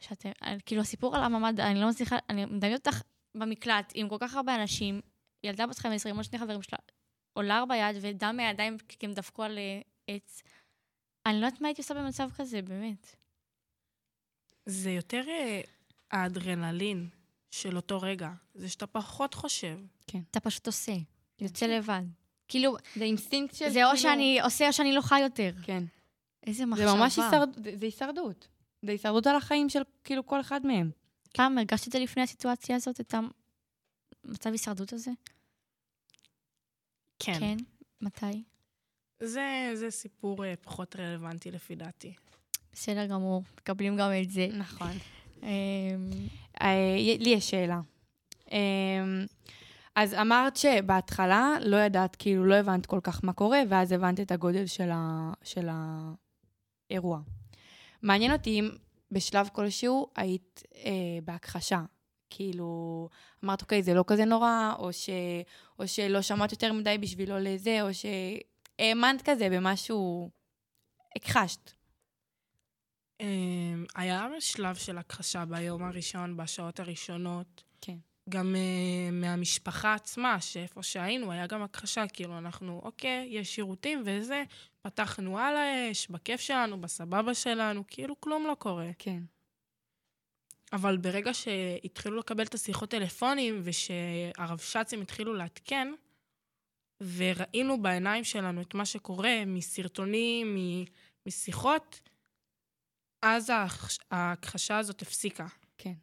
[0.00, 0.30] שאתם...
[0.42, 3.02] אני- כאילו, הסיפור על הממ"ד, אני לא מצליחה, אני מדמיינת אותך
[3.34, 5.00] במקלט עם כל כך הרבה אנשים,
[5.44, 6.78] ילדה בת 15 עם עוד שני חברים שלה,
[7.32, 10.42] עולה ביד ודם מהידיים כי הם דפקו על אה, עץ.
[11.26, 13.16] אני לא יודעת מה הייתי עושה במצב כזה, באמת.
[14.66, 15.60] זה יותר אה,
[16.10, 17.08] האדרנלין
[17.54, 18.30] של אותו רגע.
[18.54, 19.78] זה שאתה פחות חושב.
[20.30, 20.92] אתה פשוט עושה,
[21.40, 22.02] יוצא לבד.
[22.48, 23.68] כאילו, זה אינסטינקט של...
[23.68, 25.50] זה או כאילו- שאני עושה או שאני לא חי יותר.
[25.62, 25.84] כן.
[26.46, 26.94] איזה זה מחשבה.
[26.94, 27.48] ממש הישרד...
[27.64, 28.48] זה, זה הישרדות.
[28.82, 30.90] זה הישרדות על החיים של כאילו כל אחד מהם.
[31.32, 33.14] פעם הרגשתי את זה לפני הסיטואציה הזאת, את
[34.24, 35.10] המצב הישרדות הזה?
[37.18, 37.40] כן.
[37.40, 37.56] כן.
[38.00, 38.42] מתי?
[39.20, 42.14] זה, זה סיפור אה, פחות רלוונטי לפי דעתי.
[42.72, 44.48] בסדר גמור, מקבלים גם את זה.
[44.52, 44.92] נכון.
[45.44, 46.10] אמ,
[46.62, 47.80] אה, לי יש שאלה.
[48.52, 48.58] אה,
[49.94, 54.32] אז אמרת שבהתחלה לא ידעת, כאילו לא הבנת כל כך מה קורה, ואז הבנת את
[54.32, 55.68] הגודל של, ה, של
[56.90, 57.20] האירוע.
[58.02, 58.70] מעניין אותי אם
[59.10, 61.80] בשלב כלשהו היית אה, בהכחשה.
[62.30, 63.08] כאילו,
[63.44, 65.10] אמרת, אוקיי, זה לא כזה נורא, או, ש,
[65.78, 70.30] או שלא שמעת יותר מדי בשבילו לזה, או שהאמנת כזה במשהו,
[71.16, 71.72] הכחשת.
[73.24, 77.62] אמ, היה שלב של הכחשה ביום הראשון, בשעות הראשונות.
[77.80, 77.96] כן.
[78.28, 84.42] גם uh, מהמשפחה עצמה, שאיפה שהיינו, היה גם הכחשה, כאילו, אנחנו, אוקיי, יש שירותים וזה,
[84.82, 88.90] פתחנו על האש, בכיף שלנו, בסבבה שלנו, כאילו כלום לא קורה.
[88.98, 89.22] כן.
[90.72, 95.92] אבל ברגע שהתחילו לקבל את השיחות טלפונים ושהרבש"צים התחילו לעדכן,
[97.16, 100.84] וראינו בעיניים שלנו את מה שקורה מסרטונים, מ-
[101.26, 102.00] משיחות,
[103.26, 105.46] אז ההכ- ההכחשה הזאת הפסיקה.
[105.78, 105.94] כן.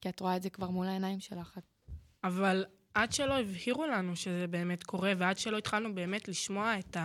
[0.00, 1.58] כי את רואה את זה כבר מול העיניים שלך.
[2.24, 6.96] אבל עד שלא הבהירו לנו שזה באמת קורה, ועד שלא התחלנו באמת לשמוע את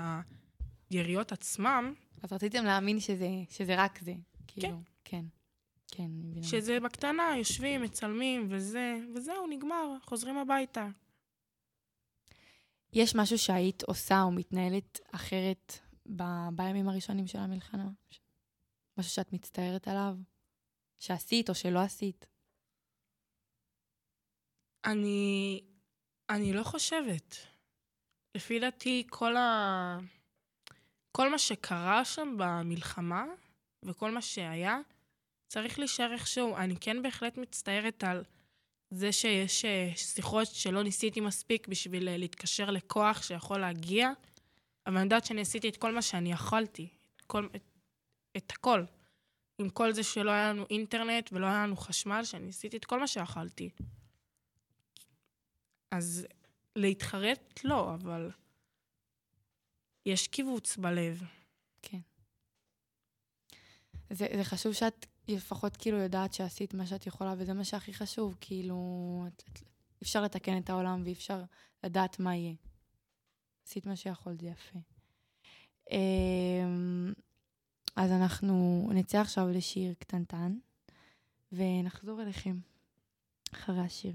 [0.91, 1.93] היריות עצמם,
[2.23, 4.13] אז רציתם להאמין שזה, שזה רק זה.
[4.47, 5.25] כאילו, כן.
[5.91, 6.45] כן, אני מבינה.
[6.47, 10.87] שזה בקטנה, יושבים, מצלמים, וזה, וזהו, נגמר, חוזרים הביתה.
[12.93, 15.79] יש משהו שהיית עושה או מתנהלת אחרת
[16.15, 17.89] ב- בימים הראשונים של המלחמה?
[18.99, 20.15] משהו שאת מצטערת עליו?
[20.99, 22.25] שעשית או שלא עשית?
[24.85, 25.62] אני,
[26.29, 27.35] אני לא חושבת.
[28.35, 29.97] לפי דעתי, כל, ה...
[31.12, 33.25] כל מה שקרה שם במלחמה,
[33.85, 34.79] וכל מה שהיה,
[35.47, 36.57] צריך להישאר איכשהו.
[36.57, 38.23] אני כן בהחלט מצטערת על
[38.89, 44.09] זה שיש אה, שיחות שלא ניסיתי מספיק בשביל אה, להתקשר לכוח שיכול להגיע,
[44.88, 46.88] אבל אני יודעת שאני עשיתי את כל מה שאני יכולתי,
[47.27, 47.68] כל, את,
[48.39, 48.84] את הכל.
[49.60, 52.99] עם כל זה שלא היה לנו אינטרנט ולא היה לנו חשמל, שאני עשיתי את כל
[52.99, 53.69] מה שיכולתי.
[55.91, 56.28] אז
[56.75, 58.32] להתחרט לא, אבל
[60.06, 61.21] יש קיבוץ בלב.
[61.82, 61.99] כן.
[64.10, 68.38] זה, זה חשוב שאת לפחות כאילו יודעת שעשית מה שאת יכולה, וזה מה שהכי חשוב,
[68.41, 68.78] כאילו,
[69.28, 69.60] את, את,
[70.02, 71.43] אפשר לתקן את העולם ואי אפשר
[71.84, 72.56] לדעת מה יהיה.
[73.67, 74.80] עשית מה שיכולת, זה יפה.
[77.99, 80.53] אז אנחנו נצא עכשיו לשיר קטנטן,
[81.51, 82.57] ונחזור אליכם
[83.53, 84.13] אחרי השיר.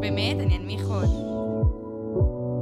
[0.00, 1.08] באמת, אני אנמיך עוד.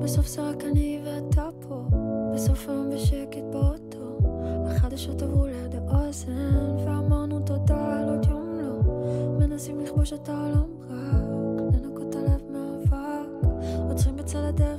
[0.03, 1.87] בסוף זה רק אני ואתה פה,
[2.35, 4.19] בסוף היום בשקט באוטו.
[4.67, 8.83] החדשות עברו ליד האוזן, ואמרנו תודה על עוד יום לא.
[9.39, 13.29] מנסים לכבוש את העולם רק, לנקות הלב מאבק.
[13.89, 14.78] עוצרים בצד הדרך,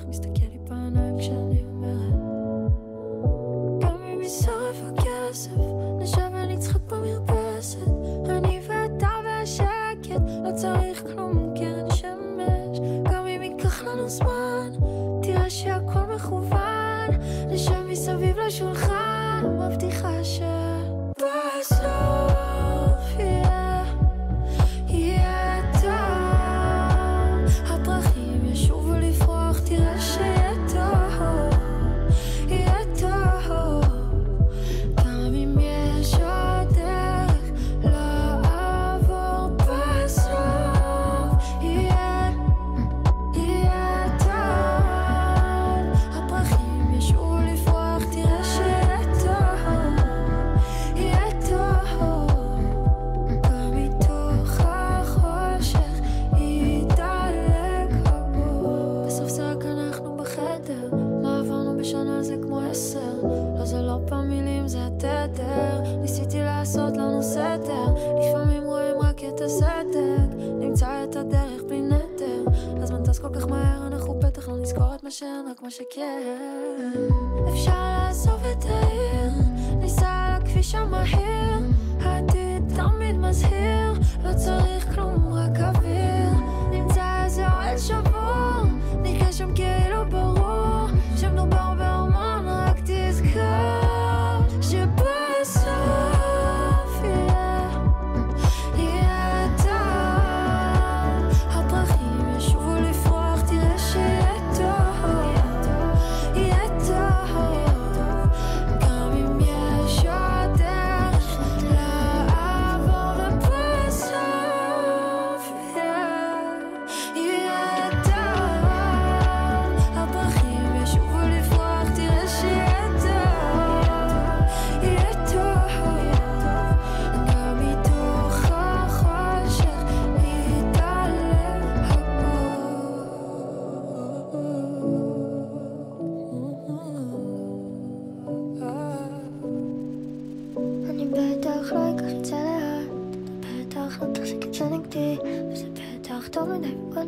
[18.50, 20.59] לשולחן, מבטיחה שבסוף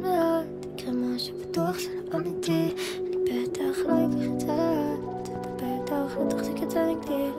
[0.01, 5.49] מעט, יקרה משהו בטוח זה לא אמיתי, אני בטח לא אקח את זה לאט, אתה
[5.55, 7.29] בטח לא תחזיק את זה נגדי,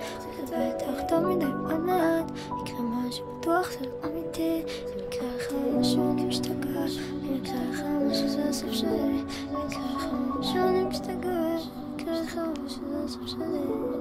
[0.47, 2.33] זה בטח טוב מדי ועוד מעט,
[2.63, 6.85] יקרה משהו בטוח זה לא אמיתי, זה יקרה אחרי משהו אני משתגע,
[7.25, 12.25] אם יקרה אחרי משהו זה הסוף שלי, אם יקרה אחרי משהו אני משתגע, אם יקרה
[12.25, 13.93] אחרי משהו זה הסוף שלי.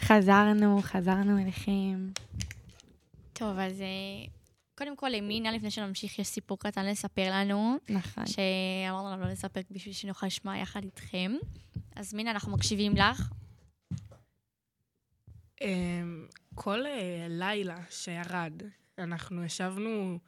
[0.00, 2.08] חזרנו, חזרנו אליכם.
[3.32, 4.37] טוב, אז אה,
[5.00, 8.24] כל, למינה, לפני שנמשיך, יש סיפור קטן לספר לנו, נכון.
[8.26, 11.32] שאמרנו לנו לא לספר בשביל שנוכל לשמוע יחד איתכם.
[11.96, 13.32] אז מינה, אנחנו מקשיבים לך.
[15.60, 18.62] אמ, כל אה, לילה שירד,
[18.98, 20.18] אנחנו ישבנו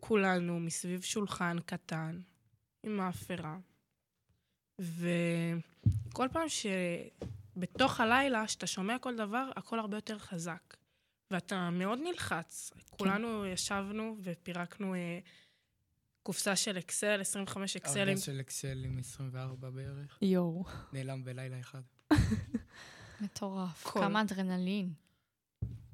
[0.00, 2.20] כולנו מסביב שולחן קטן
[2.82, 3.56] עם מאפרה,
[4.78, 10.81] וכל פעם שבתוך הלילה, שאתה שומע כל דבר, הכל הרבה יותר חזק.
[11.32, 12.70] ואתה מאוד נלחץ.
[12.90, 15.18] כולנו ישבנו ופירקנו אה,
[16.22, 18.08] קופסה של אקסל, 25 אקסלים.
[18.08, 20.64] ארגז של אקסל עם 24 בערך, יואו.
[20.92, 21.80] נעלם בלילה אחד.
[23.20, 23.82] מטורף.
[23.84, 24.92] כל- כמה אדרנלין.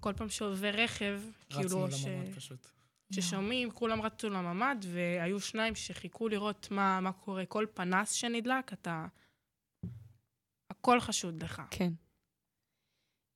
[0.01, 1.21] כל פעם שעובר רכב,
[1.51, 2.05] רצנו כאילו, ש...
[2.05, 2.67] לממ"ד פשוט.
[3.13, 7.47] ששומעים, כולם רצו לממ"ד, והיו שניים שחיכו לראות מה, מה קורה.
[7.47, 9.07] כל פנס שנדלק, אתה...
[10.71, 11.63] הכל חשוד לך.
[11.71, 11.93] כן.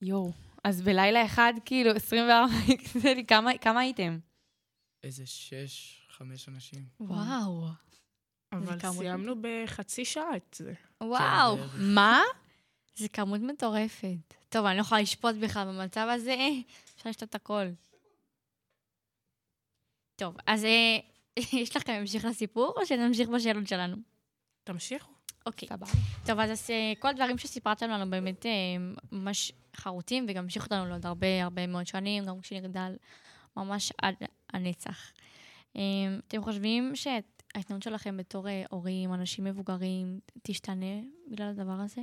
[0.02, 0.32] יואו.
[0.64, 2.46] אז בלילה אחד, כאילו, 24,
[3.02, 4.18] זה לי, כמה- כמה הייתם?
[5.02, 6.84] איזה שש, חמש אנשים.
[7.00, 7.66] וואו.
[8.52, 8.78] אבל.
[8.92, 10.74] סיימנו בחצי שעה את זה.
[11.02, 11.56] וואו.
[11.58, 11.64] כן.
[11.94, 12.20] מה?
[12.94, 14.34] זה כמות מטורפת.
[14.48, 16.36] טוב, אני לא יכולה לשפוט בכלל במצב הזה,
[16.96, 17.64] אפשר לשתות הכל.
[20.16, 20.98] טוב, אז אה,
[21.62, 23.96] יש לכם המשך לסיפור, או שנמשיך בשאלות שלנו?
[24.64, 25.12] תמשיכו.
[25.46, 25.68] אוקיי.
[25.68, 25.86] סבבה.
[26.26, 28.50] טוב, אז אה, כל הדברים שסיפרתם לנו באמת אה,
[29.12, 32.96] ממש חרוטים, וגם המשיכו אותנו לעוד הרבה הרבה מאוד שנים, גם כשנגדל
[33.56, 34.14] ממש עד
[34.52, 35.12] הנצח.
[35.76, 35.82] אה,
[36.28, 41.00] אתם חושבים שההתנהלות שלכם בתור הורים, אנשים מבוגרים, תשתנה
[41.30, 42.02] בגלל הדבר הזה?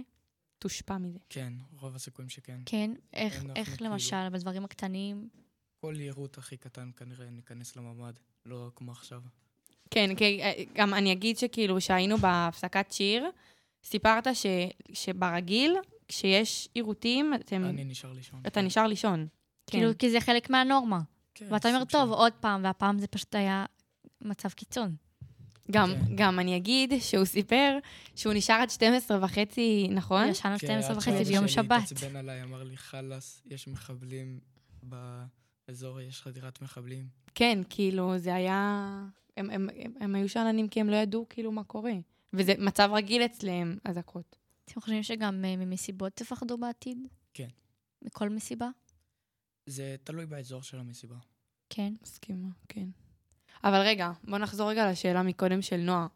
[0.60, 1.20] תושפע מזה.
[1.30, 2.60] כן, רוב הסיכויים שכן.
[2.66, 2.92] כן?
[3.14, 5.30] איך, איך כאילו- למשל, בדברים הקטנים?
[5.82, 8.14] כל יירוט הכי קטן כנראה ניכנס לממ"ד,
[8.46, 9.22] לא כמו עכשיו.
[9.92, 13.30] כן, כי אה, גם אני אגיד שכאילו, שהיינו בהפסקת שיר,
[13.84, 14.46] סיפרת ש,
[14.94, 15.76] שברגיל,
[16.08, 18.42] כשיש עירותים, אתם, אני נשאר לישון.
[18.48, 19.28] אתה נשאר לישון.
[19.68, 19.78] כן.
[19.78, 21.00] כאילו, כי זה חלק מהנורמה.
[21.36, 23.66] כן, ואתה אומר, טוב, של- עוד פעם, והפעם זה פשוט היה
[24.22, 24.96] מצב קיצון.
[25.72, 26.16] גם, כן.
[26.16, 27.78] גם אני אגיד שהוא סיפר
[28.16, 30.28] שהוא נשאר עד 12 וחצי, נכון?
[30.28, 31.82] ישנו כן, 12 עד וחצי ביום שבת.
[31.86, 34.40] התעצבן עליי, אמר לי, חלאס, יש מחבלים
[34.84, 37.08] באזור, יש חדירת מחבלים.
[37.36, 38.88] כן, כאילו, זה היה...
[39.38, 41.94] הם, הם, הם, הם היו שאננים כי הם לא ידעו כאילו מה קורה.
[42.34, 44.36] וזה מצב רגיל אצלם, אזעקות.
[44.66, 46.98] אתם חושבים שגם אה, ממסיבות תפחדו בעתיד?
[47.34, 47.48] כן.
[48.02, 48.70] מכל מסיבה?
[49.66, 51.16] זה תלוי באזור של המסיבה.
[51.70, 51.94] כן.
[52.02, 52.88] מסכימה, כן.
[53.64, 56.08] אבל רגע, בוא נחזור רגע לשאלה מקודם של נועה.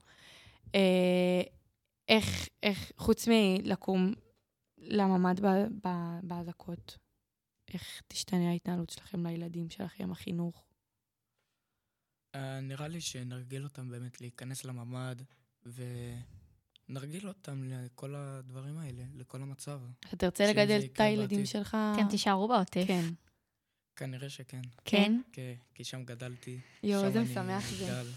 [0.76, 1.42] אה,
[2.08, 4.14] איך, איך, חוץ מלקום
[4.78, 6.98] לממ"ד ב- ב- באזעקות,
[7.74, 10.66] איך תשתנה ההתנהלות שלכם לילדים שלכם, החינוך?
[12.36, 15.16] אה, נראה לי שנרגיל אותם באמת להיכנס לממ"ד,
[16.90, 19.82] ונרגיל אותם לכל הדברים האלה, לכל המצב.
[20.00, 21.46] אתה תרצה לגדל את הילדים.
[21.46, 21.78] שלך?
[21.96, 22.84] אתם תישארו בעוטף.
[22.88, 23.10] כן.
[23.96, 24.62] כנראה שכן.
[24.86, 25.22] כן?
[25.32, 26.60] כן, כי שם גדלתי.
[26.84, 27.86] יואו, איזה משמח זה.
[27.86, 28.10] אגדל,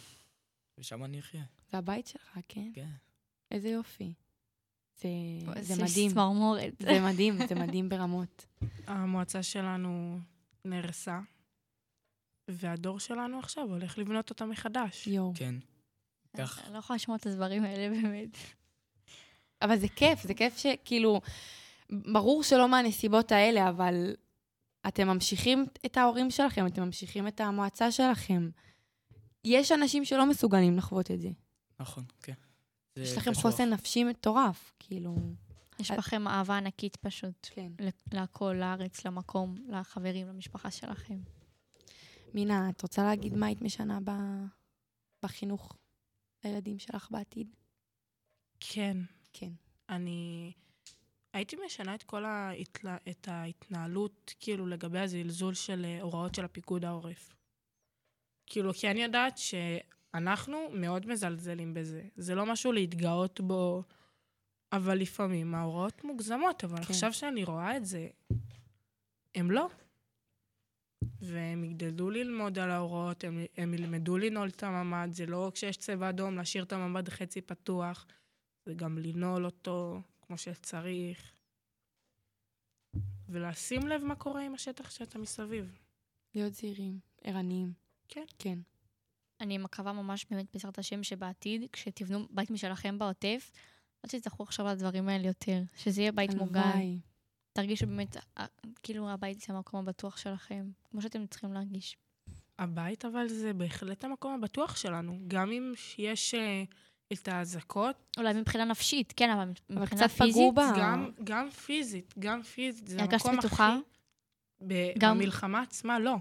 [0.79, 2.71] ושם אני אחיה, זה הבית שלך, כן?
[2.75, 2.91] כן.
[3.51, 4.13] איזה יופי.
[5.01, 5.09] זה,
[5.61, 6.11] זה זה מדהים.
[6.11, 6.73] צמרמורת.
[6.83, 8.47] זה מדהים, זה מדהים ברמות.
[8.87, 10.19] המועצה שלנו
[10.65, 11.21] נהרסה,
[12.49, 15.07] והדור שלנו עכשיו הולך לבנות אותה מחדש.
[15.07, 15.33] יואו.
[15.35, 15.55] כן.
[16.37, 18.37] כך, אני לא יכולה לשמוע את הדברים האלה, באמת.
[19.63, 21.21] אבל זה כיף, זה כיף שכאילו,
[21.91, 24.15] ברור שלא מהנסיבות האלה, אבל
[24.89, 28.51] אתם ממשיכים את ההורים שלכם, אתם ממשיכים את המועצה שלכם.
[29.45, 31.29] יש אנשים שלא מסוגלים לחוות את זה.
[31.81, 32.33] נכון, כן.
[32.97, 33.43] זה יש לכם קשוח.
[33.43, 35.17] חוסן נפשי מטורף, כאילו...
[35.79, 37.49] יש בכם אהבה ענקית פשוט.
[37.51, 37.73] כן.
[37.81, 41.19] ל- להכל, לארץ, למקום, לחברים, למשפחה שלכם.
[42.35, 44.11] מינה, את רוצה להגיד מה היית משנה ב...
[45.23, 45.77] בחינוך
[46.45, 47.57] לילדים שלך בעתיד?
[48.61, 48.97] כן.
[49.33, 49.51] כן.
[49.89, 50.53] אני
[51.33, 52.97] הייתי משנה את כל ההתלה...
[53.11, 57.35] את ההתנהלות, כאילו, לגבי הזלזול של אה, הוראות של הפיקוד העורף.
[58.47, 62.03] כאילו, כי אני יודעת שאנחנו מאוד מזלזלים בזה.
[62.17, 63.83] זה לא משהו להתגאות בו,
[64.73, 66.85] אבל לפעמים ההוראות מוגזמות, אבל כן.
[66.85, 66.91] כן.
[66.91, 68.09] עכשיו שאני רואה את זה,
[69.35, 69.69] הם לא.
[71.21, 76.09] והם יגדלו ללמוד על ההוראות, הם, הם ילמדו לנעול את הממ"ד, זה לא כשיש צבע
[76.09, 78.07] אדום להשאיר את הממ"ד חצי פתוח,
[78.67, 81.33] זה גם לנעול אותו כמו שצריך,
[83.29, 85.79] ולשים לב מה קורה עם השטח שאתה מסביב.
[86.35, 87.73] להיות זהירים, ערניים.
[88.09, 88.25] כן.
[88.39, 88.59] כן.
[89.41, 93.51] אני מקווה ממש באמת בעזרת השם שבעתיד, כשתבנו בית משלכם בעוטף,
[94.05, 95.63] לא תצטרכו לחשוב על הדברים האלה יותר.
[95.77, 96.61] שזה יהיה בית מוגן.
[96.61, 97.01] הלוואי.
[97.57, 98.47] תרגישו באמת, אה,
[98.83, 101.97] כאילו הבית זה המקום הבטוח שלכם, כמו שאתם צריכים להרגיש.
[102.59, 105.19] הבית, אבל זה בהחלט המקום הבטוח שלנו.
[105.29, 106.62] גם אם יש אה,
[107.12, 110.73] את האזעקות, אולי מבחינה נפשית, כן, אבל אבל מבחינה פגעו פיזית, בה.
[110.79, 113.69] גם, גם פיזית, גם פיזית, זה הרגשת המקום בטוחה?
[113.69, 113.83] הכי...
[114.61, 116.16] ב- גם- במלחמה עצמה, לא.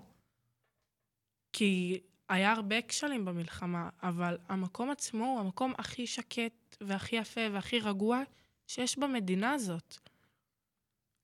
[1.54, 2.00] כי
[2.30, 8.22] היה הרבה כשלים במלחמה, אבל המקום עצמו הוא המקום הכי שקט והכי יפה והכי רגוע
[8.68, 9.98] שיש במדינה הזאת.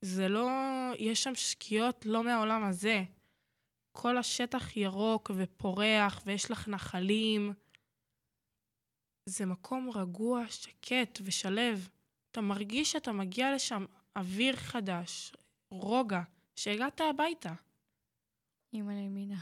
[0.01, 0.49] זה לא...
[0.97, 3.03] יש שם שקיעות לא מהעולם הזה.
[3.91, 7.53] כל השטח ירוק ופורח, ויש לך נחלים.
[9.25, 11.89] זה מקום רגוע, שקט ושלב.
[12.31, 13.85] אתה מרגיש שאתה מגיע לשם
[14.15, 15.33] אוויר חדש,
[15.71, 16.21] רוגע,
[16.55, 17.53] שהגעת הביתה.
[18.73, 19.39] אימא לימינה.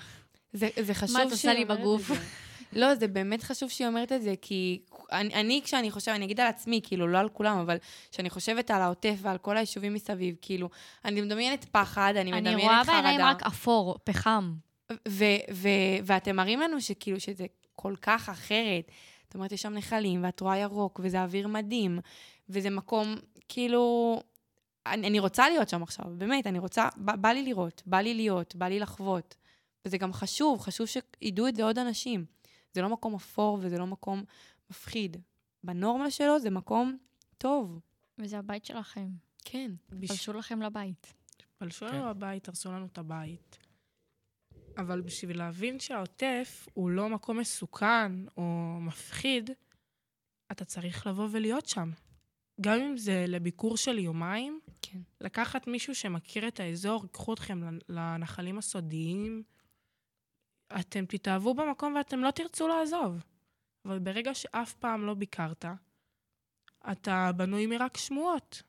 [0.53, 2.11] זה, זה חשוב מה את עושה לי בגוף?
[2.73, 6.39] לא, זה באמת חשוב שהיא אומרת את זה, כי אני, אני, כשאני חושבת, אני אגיד
[6.39, 7.77] על עצמי, כאילו, לא על כולם, אבל
[8.11, 10.69] כשאני חושבת על העוטף ועל כל היישובים מסביב, כאילו,
[11.05, 12.91] אני מדמיינת פחד, אני מדמיינת אני חרדה.
[12.91, 14.53] רואה בעיניים רק אפור, פחם.
[15.07, 17.45] ו- ו- ואתם מראים לנו שכאילו שזה
[17.75, 18.91] כל כך אחרת.
[19.23, 21.99] זאת אומרת, יש שם נחלים, ואת רואה ירוק, וזה אוויר מדהים,
[22.49, 23.15] וזה מקום,
[23.49, 24.21] כאילו...
[24.85, 28.13] אני, אני רוצה להיות שם עכשיו, באמת, אני רוצה, בא, בא לי לראות, בא לי
[28.13, 29.35] להיות, בא לי לחוות.
[29.85, 32.25] וזה גם חשוב, חשוב שידעו את זה עוד אנשים.
[32.73, 34.23] זה לא מקום אפור וזה לא מקום
[34.69, 35.17] מפחיד.
[35.63, 36.97] בנורמה שלו זה מקום
[37.37, 37.79] טוב.
[38.17, 39.09] וזה הבית שלכם.
[39.45, 39.71] כן.
[39.89, 40.09] בש...
[40.11, 41.13] פלשו לכם לבית.
[41.57, 41.95] פלשו כן.
[41.95, 43.57] לנו לבית, הרסו לנו את הבית.
[44.77, 49.49] אבל בשביל להבין שהעוטף הוא לא מקום מסוכן או מפחיד,
[50.51, 51.91] אתה צריך לבוא ולהיות שם.
[52.61, 54.99] גם אם זה לביקור של יומיים, כן.
[55.21, 59.43] לקחת מישהו שמכיר את האזור, ייקחו אתכם לנ- לנחלים הסודיים,
[60.79, 63.23] אתם תתאהבו במקום ואתם לא תרצו לעזוב.
[63.85, 65.65] אבל ברגע שאף פעם לא ביקרת,
[66.91, 68.63] אתה בנוי מרק שמועות.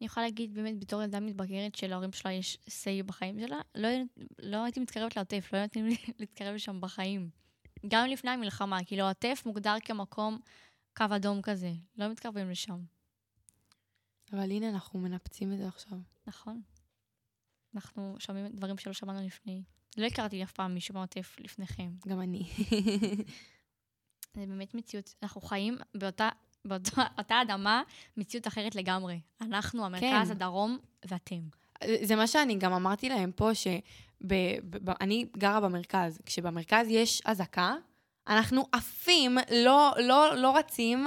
[0.00, 3.88] אני יכולה להגיד באמת בתור ילדה מתבגרת שלהורים שלה יש say בחיים שלה, לא,
[4.38, 7.30] לא הייתי מתקרבת לעוטף, לא נותנים לי להתקרב לשם בחיים.
[7.88, 10.38] גם לפני המלחמה, כאילו העוטף מוגדר כמקום
[10.96, 12.80] קו אדום כזה, לא מתקרבים לשם,
[14.32, 15.98] אבל הנה, אנחנו מנפצים את זה עכשיו.
[16.26, 16.62] נכון?
[17.74, 19.62] אנחנו שומעים דברים שלא שמענו לפני.
[19.96, 21.90] לא הכרתי אף פעם מישהו מהעוטף לפניכם.
[22.08, 22.42] גם אני.
[24.34, 26.28] זה באמת מציאות, אנחנו חיים באותה,
[26.64, 27.82] באותה אותה אדמה,
[28.16, 29.20] מציאות אחרת לגמרי.
[29.40, 30.30] אנחנו, המרכז, כן.
[30.30, 31.40] הדרום, ואתם.
[32.02, 36.18] זה מה שאני גם אמרתי להם פה, שאני גרה במרכז.
[36.26, 37.74] כשבמרכז יש אזעקה,
[38.28, 41.06] אנחנו עפים, לא, לא, לא רצים,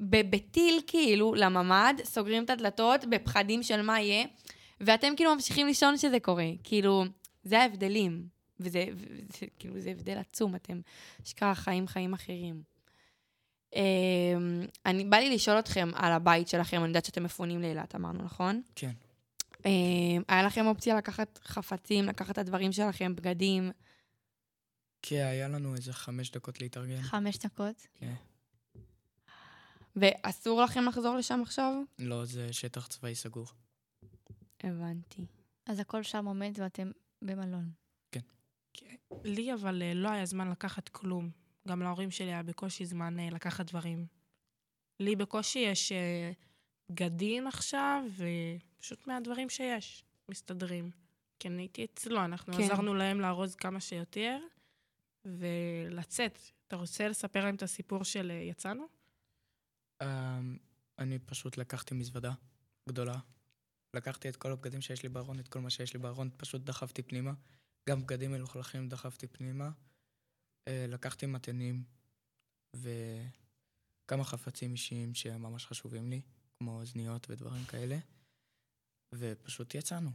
[0.00, 4.24] בטיל כאילו לממ"ד, סוגרים את הדלתות בפחדים של מה יהיה,
[4.80, 6.48] ואתם כאילו ממשיכים לישון שזה קורה.
[6.64, 7.04] כאילו,
[7.42, 8.28] זה ההבדלים.
[8.60, 10.80] וזה, וזה כאילו, זה הבדל עצום, אתם
[11.22, 12.62] אשכרה חיים חיים אחרים.
[13.74, 18.24] אמ, אני, בא לי לשאול אתכם על הבית שלכם, אני יודעת שאתם מפונים לאילת, אמרנו,
[18.24, 18.62] נכון?
[18.74, 18.92] כן.
[19.64, 23.70] אמ, היה לכם אופציה לקחת חפצים, לקחת את הדברים שלכם, בגדים?
[25.02, 27.02] כי היה לנו איזה חמש דקות להתארגן.
[27.02, 27.86] חמש דקות.
[27.94, 28.14] כן.
[29.96, 31.74] ואסור לכם לחזור לשם עכשיו?
[31.98, 33.46] לא, זה שטח צבאי סגור.
[34.62, 35.26] הבנתי.
[35.66, 36.90] אז הכל שם עומד ואתם
[37.22, 37.72] במלון.
[39.24, 41.30] לי אבל אה, לא היה זמן לקחת כלום.
[41.68, 44.06] גם להורים שלי היה בקושי זמן אה, לקחת דברים.
[45.00, 46.32] לי בקושי יש אה,
[46.88, 50.90] בגדים עכשיו, ופשוט מהדברים שיש, מסתדרים.
[51.38, 52.62] כי אני הייתי אצלו, אנחנו כן.
[52.62, 54.38] עזרנו להם לארוז כמה שיותר,
[55.24, 56.38] ולצאת.
[56.68, 58.86] אתה רוצה לספר להם את הסיפור של יצאנו?
[60.02, 60.58] אמ,
[60.98, 62.32] אני פשוט לקחתי מזוודה
[62.88, 63.18] גדולה.
[63.94, 67.02] לקחתי את כל הבגדים שיש לי בארון, את כל מה שיש לי בארון, פשוט דחפתי
[67.02, 67.32] פנימה.
[67.88, 69.70] גם בגדים מלוכלכים דחפתי פנימה.
[70.68, 71.84] אה, לקחתי מתנים
[72.76, 76.20] וכמה חפצים אישיים שממש חשובים לי,
[76.58, 77.98] כמו אוזניות ודברים כאלה,
[79.14, 80.10] ופשוט יצאנו.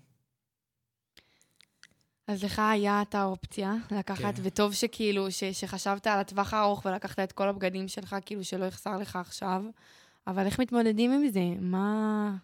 [2.27, 4.41] אז לך היה את האופציה לקחת, כן.
[4.43, 8.97] וטוב שכאילו, ש, שחשבת על הטווח הארוך ולקחת את כל הבגדים שלך, כאילו שלא יחסר
[8.97, 9.63] לך עכשיו,
[10.27, 11.61] אבל איך מתמודדים עם זה?
[11.61, 12.35] מה...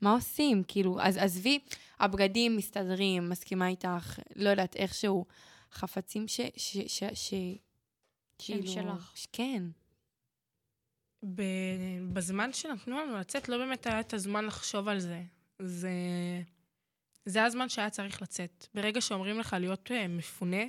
[0.00, 0.62] מה עושים?
[0.68, 1.58] כאילו, אז עזבי,
[1.98, 5.26] הבגדים מסתדרים, מסכימה איתך, לא יודעת, איכשהו,
[5.72, 6.40] חפצים ש...
[6.56, 6.78] ש...
[6.86, 7.04] ש...
[7.14, 7.34] ש...
[8.38, 9.12] כאילו, שלך.
[9.14, 9.62] ש- כן.
[11.34, 15.22] ב- בזמן שנתנו לנו לצאת, לא באמת היה את הזמן לחשוב על זה.
[15.58, 15.90] זה,
[17.24, 18.66] זה הזמן שהיה צריך לצאת.
[18.74, 20.62] ברגע שאומרים לך להיות אה, מפונה,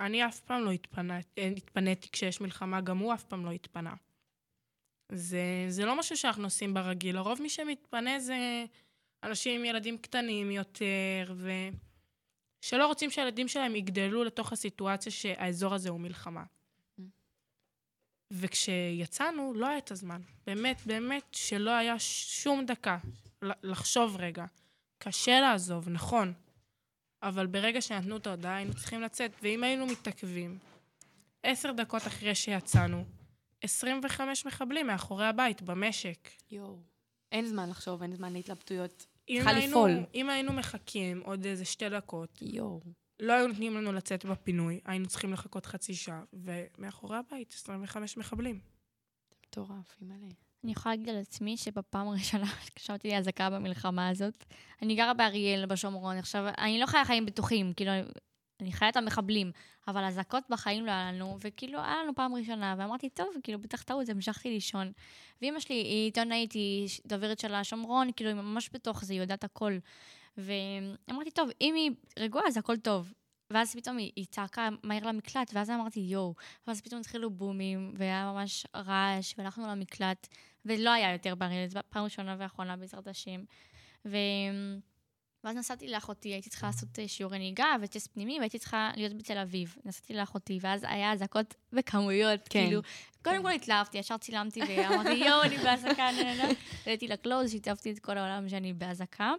[0.00, 3.94] אני אף פעם לא התפנה, אה, התפניתי כשיש מלחמה, גם הוא אף פעם לא התפנה.
[5.12, 7.16] זה, זה לא משהו שאנחנו עושים ברגיל.
[7.16, 8.64] לרוב מי שמתפנה זה
[9.22, 11.34] אנשים עם ילדים קטנים יותר,
[12.62, 16.44] ושלא רוצים שהילדים שלהם יגדלו לתוך הסיטואציה שהאזור הזה הוא מלחמה.
[18.30, 20.20] וכשיצאנו, לא היה את הזמן.
[20.46, 22.98] באמת, באמת שלא היה שום דקה
[23.42, 24.44] לחשוב רגע.
[24.98, 26.32] קשה לעזוב, נכון.
[27.22, 29.30] אבל ברגע שנתנו את ההודעה, היינו צריכים לצאת.
[29.42, 30.58] ואם היינו מתעכבים,
[31.42, 33.04] עשר דקות אחרי שיצאנו,
[33.62, 36.28] 25 מחבלים מאחורי הבית, במשק.
[36.50, 36.78] יואו.
[37.32, 39.06] אין זמן לחשוב, אין זמן להתלבטויות.
[39.28, 40.06] אם צריכה היינו- לפעול.
[40.14, 42.80] אם היינו מחכים עוד איזה שתי דקות, יואו.
[43.20, 48.60] לא היו נותנים לנו לצאת בפינוי, היינו צריכים לחכות חצי שעה, ומאחורי הבית, 25 מחבלים.
[49.46, 50.26] מטורף, אימא'לה.
[50.64, 54.44] אני יכולה להגיד על עצמי שבפעם הראשונה שקשרתי לי אזעקה במלחמה הזאת,
[54.82, 56.16] אני גרה באריאל, בשומרון.
[56.16, 57.90] עכשיו, אני לא חיה חיים בטוחים, כאילו,
[58.62, 59.52] אני חיה את המחבלים,
[59.88, 63.82] אבל אזעקות בחיים לא היה לנו, וכאילו, היה לנו פעם ראשונה, ואמרתי, טוב, כאילו, בטח
[63.82, 64.92] טעות, המשכתי לישון.
[65.42, 69.44] ואימא שלי היא עיתונאית, היא דוברת של השומרון, כאילו, היא ממש בתוך זה, היא יודעת
[69.44, 69.78] הכל.
[70.36, 73.12] ואמרתי, טוב, אם היא רגועה, אז הכל טוב.
[73.50, 76.34] ואז פתאום היא, היא צעקה מהר למקלט, ואז אמרתי, יואו.
[76.66, 80.28] ואז פתאום התחילו בומים, והיה ממש רעש, והלכנו למקלט,
[80.64, 83.44] ולא היה יותר בריא, זו פעם ראשונה ואחרונה בעזרת השם.
[84.04, 84.16] ו...
[85.44, 89.38] ואז נסעתי לאחותי, הייתי צריכה לעשות אה, שיעורי נהיגה וטסט פנימי, והייתי צריכה להיות בתל
[89.38, 89.76] אביב.
[89.84, 92.64] נסעתי לאחותי, ואז היה אזעקות בכמויות, כן.
[92.64, 92.80] כאילו,
[93.24, 96.48] קודם כל התלהבתי, ישר צילמתי ואמרתי, יואו, אני באזעקה, נה נה נה.
[96.86, 99.32] העליתי לקלוז, שיתפתי את כל העולם שאני באזעקה.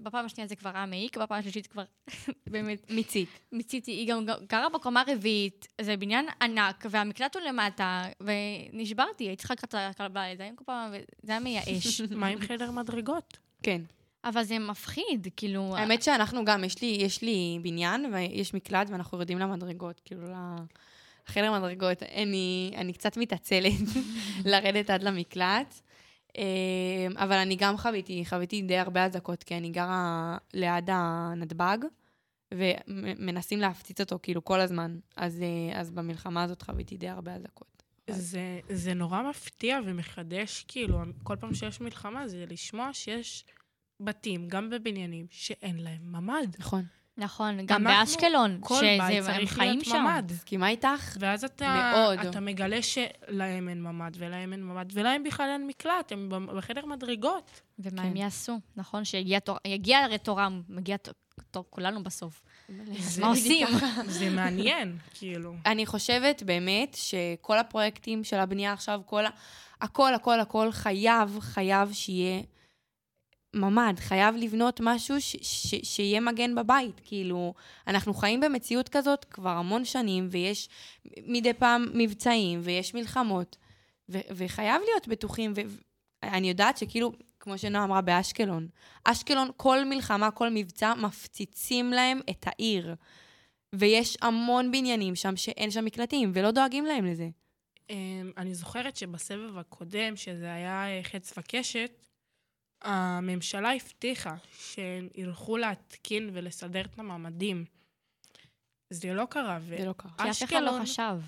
[0.00, 1.84] בפעם השנייה זה כבר היה מעיק, בפעם השלישית כבר
[2.52, 3.28] באמת מיצית.
[3.52, 3.90] מיציתי.
[3.90, 9.68] היא גם גרה בקומה רביעית, זה בניין ענק, והמקלט הוא למטה, ונשברתי, הייתי צריכה לקחת
[9.68, 12.00] את הכלבה לידיים כל פעם, וזה היה מייאש.
[12.10, 13.38] מה עם חדר מדרגות?
[13.62, 13.82] כן.
[14.26, 15.76] אבל זה מפחיד, כאילו...
[15.76, 20.22] האמת שאנחנו גם, יש לי, יש לי בניין ויש מקלט ואנחנו יורדים למדרגות, כאילו
[21.28, 22.02] לחדר מדרגות.
[22.02, 23.72] אני, אני קצת מתעצלת
[24.44, 25.80] לרדת עד למקלט.
[26.38, 26.42] אה,
[27.16, 31.78] אבל אני גם חוויתי, חוויתי די הרבה אזעקות, כי אני גרה ליד הנתב"ג,
[32.54, 34.98] ומנסים להפציץ אותו כאילו כל הזמן.
[35.16, 37.82] אז, אה, אז במלחמה הזאת חוויתי די הרבה אזעקות.
[38.10, 43.44] זה, זה נורא מפתיע ומחדש, כאילו, כל פעם שיש מלחמה זה לשמוע שיש
[44.00, 46.56] בתים, גם בבניינים, שאין להם ממ"ד.
[46.58, 46.84] נכון.
[47.18, 50.04] נכון, גם באשקלון, כל שזה, בית הם צריך חיים להיות שם.
[50.04, 50.32] ממ"ד.
[50.32, 51.16] מסכימה איתך?
[51.20, 52.18] ואז אתה, מאוד.
[52.18, 57.60] אתה מגלה שלהם אין ממ"ד, ולהם אין ממ"ד, ולהם בכלל אין מקלט, הם בחדר מדרגות.
[57.78, 58.08] ומה כן.
[58.08, 58.60] הם יעשו?
[58.76, 59.56] נכון, שיגיע תור,
[59.94, 60.96] הרי תורם, מגיע
[61.50, 62.42] תור כולנו בסוף.
[62.98, 63.66] זה- מה עושים?
[64.06, 65.54] זה מעניין, כאילו.
[65.66, 69.30] אני חושבת באמת שכל הפרויקטים של הבנייה עכשיו, כל ה...
[69.80, 72.42] הכל, הכל, הכל חייב, חייב שיהיה
[73.56, 77.00] ממ"ד, חייב לבנות משהו ש- ש- שיהיה מגן בבית.
[77.04, 77.54] כאילו,
[77.86, 80.68] אנחנו חיים במציאות כזאת כבר המון שנים, ויש
[81.26, 83.56] מדי פעם מבצעים, ויש מלחמות,
[84.08, 85.52] ו- וחייב להיות בטוחים.
[86.22, 88.68] ואני יודעת שכאילו, כמו שנועה אמרה, באשקלון,
[89.04, 92.94] אשקלון, כל מלחמה, כל מבצע, מפציצים להם את העיר.
[93.74, 97.28] ויש המון בניינים שם שאין שם מקלטים, ולא דואגים להם לזה.
[97.90, 102.06] אמ, אני זוכרת שבסבב הקודם, שזה היה אה, חץ וקשת,
[102.82, 107.64] הממשלה הבטיחה שהם ילכו להתקין ולסדר את המעמדים.
[108.90, 110.12] זה לא קרה, זה לא קרה.
[110.18, 111.18] כי אף אחד לא חשב.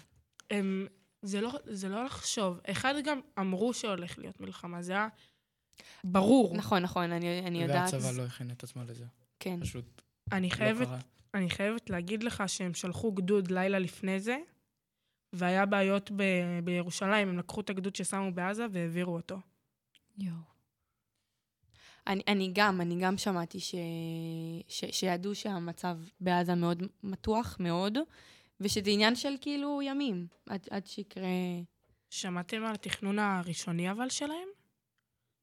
[0.50, 0.86] הם,
[1.22, 2.60] זה, לא, זה לא לחשוב.
[2.64, 5.08] אחד גם אמרו שהולך להיות מלחמה, זה היה
[6.04, 6.56] ברור.
[6.56, 7.94] נכון, נכון, אני, אני יודעת.
[7.94, 9.04] והצבא לא הכין את עצמו לזה.
[9.40, 9.60] כן.
[9.60, 10.98] פשוט אני לא חייבת, קרה.
[11.34, 14.38] אני חייבת להגיד לך שהם שלחו גדוד לילה לפני זה,
[15.32, 19.40] והיה בעיות ב- בירושלים, הם לקחו את הגדוד ששמו בעזה והעבירו אותו.
[20.18, 20.57] יואו.
[22.08, 23.74] אני, אני גם, אני גם שמעתי ש,
[24.68, 27.98] ש, שידעו שהמצב בעזה מאוד מתוח, מאוד,
[28.60, 31.28] ושזה עניין של כאילו ימים, עד, עד שיקרה...
[32.10, 34.48] שמעתם על התכנון הראשוני אבל שלהם?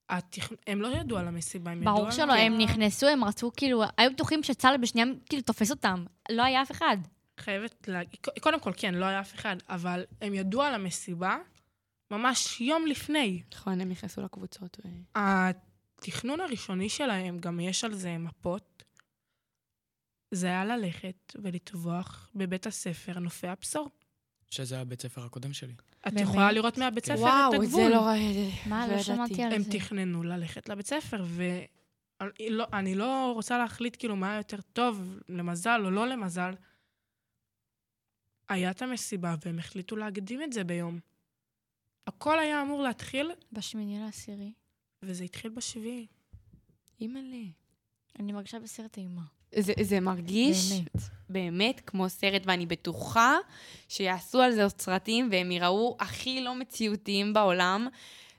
[0.10, 0.52] התכ...
[0.68, 2.00] הם לא ידעו על המסיבה, הם ידעו על...
[2.00, 6.06] ברור שלא, הם נכנסו, הם רצו, כאילו, היו בטוחים שצה"ל בשנייה, כאילו, תופס אותם.
[6.30, 6.98] לא היה אף אחד.
[7.40, 11.38] חייבת להגיד, קודם כל, כן, לא היה אף אחד, אבל הם ידעו על המסיבה
[12.12, 13.42] ממש יום לפני.
[13.54, 14.78] נכון, הם נכנסו לקבוצות.
[14.86, 14.90] ו...
[15.98, 18.84] התכנון הראשוני שלהם, גם יש על זה מפות,
[20.32, 23.90] זה היה ללכת ולטבוח בבית הספר נופי הבשור.
[24.50, 25.74] שזה הבית ספר הקודם שלי.
[26.08, 26.28] את באמת?
[26.28, 27.84] יכולה לראות מהבית ספר וואו, את הגבול.
[27.84, 28.52] זה לא ראיתי.
[28.66, 29.72] מה, לא שמעתי על הם זה.
[29.72, 35.82] תכננו ללכת לבית ספר, ואני לא, אני לא רוצה להחליט כאילו מה יותר טוב, למזל
[35.86, 36.54] או לא למזל.
[38.50, 41.00] היה את המסיבה, והם החליטו להקדים את זה ביום.
[42.08, 44.54] הכל היה אמור להתחיל, בשמיני לעשירי.
[45.06, 46.08] וזה התחיל בשביעי.
[47.02, 47.46] אימא'לה.
[48.20, 49.22] אני מרגישה בסרט אימה.
[49.60, 50.96] זה, זה מרגיש באמת.
[51.30, 53.38] באמת כמו סרט, ואני בטוחה
[53.90, 57.88] שיעשו על זה עוד סרטים, והם יראו הכי לא מציאותיים בעולם.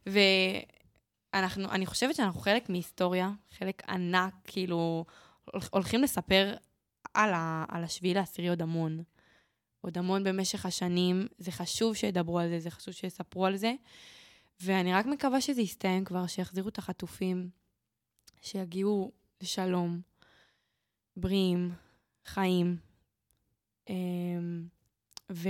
[0.06, 5.04] ואנחנו, אני חושבת שאנחנו חלק מהיסטוריה, חלק ענק, כאילו,
[5.50, 6.54] הולכ- הולכים לספר
[7.14, 9.02] על, ה, על השביעי לעשירי עוד המון.
[9.80, 11.26] עוד המון במשך השנים.
[11.38, 13.72] זה חשוב שידברו על זה, זה חשוב שיספרו על זה.
[14.60, 17.50] ואני רק מקווה שזה יסתיים כבר, שיחזירו את החטופים,
[18.42, 20.00] שיגיעו לשלום,
[21.16, 21.74] בריאים,
[22.26, 22.76] חיים,
[23.88, 24.66] אמ,
[25.32, 25.48] ו,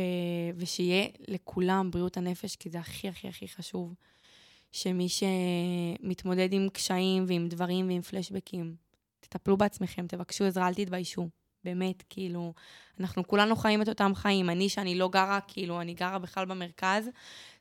[0.57, 3.95] ושיהיה לכולם בריאות הנפש, כי זה הכי הכי הכי חשוב.
[4.73, 8.77] שמי שמתמודד עם קשיים ועם דברים ועם פלשבקים,
[9.21, 11.29] תטפלו בעצמכם, תבקשו עזרה, אל תתביישו.
[11.67, 12.53] באמת, כאילו,
[13.01, 14.51] אנחנו כולנו חיים את אותם חיים.
[14.51, 17.09] אני, שאני לא גרה, כאילו, אני גרה בכלל במרכז,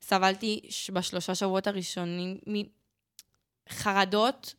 [0.02, 0.62] סבלתי
[0.94, 2.38] בשלושה שבועות הראשונים
[3.70, 4.54] מחרדות,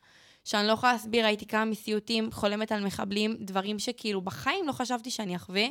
[0.44, 5.11] שאני לא יכולה להסביר, הייתי כמה מסיוטים, חולמת על מחבלים, דברים שכאילו בחיים לא חשבתי
[5.11, 5.66] שאני אחווה,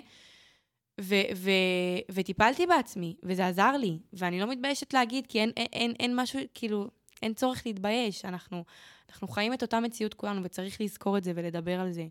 [1.01, 5.93] ו- ו- וטיפלתי בעצמי, וזה עזר לי, ואני לא מתביישת להגיד, כי אין, אין, אין,
[5.99, 6.87] אין משהו, כאילו,
[7.21, 8.63] אין צורך להתבייש, אנחנו,
[9.09, 12.07] אנחנו חיים את אותה מציאות כולנו, וצריך לזכור את זה ולדבר על זה.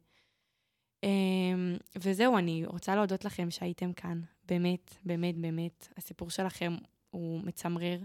[1.05, 4.21] אמ, וזהו, אני רוצה להודות לכם שהייתם כאן.
[4.49, 5.89] באמת, באמת, באמת.
[5.97, 6.77] הסיפור שלכם
[7.11, 7.99] הוא מצמרר,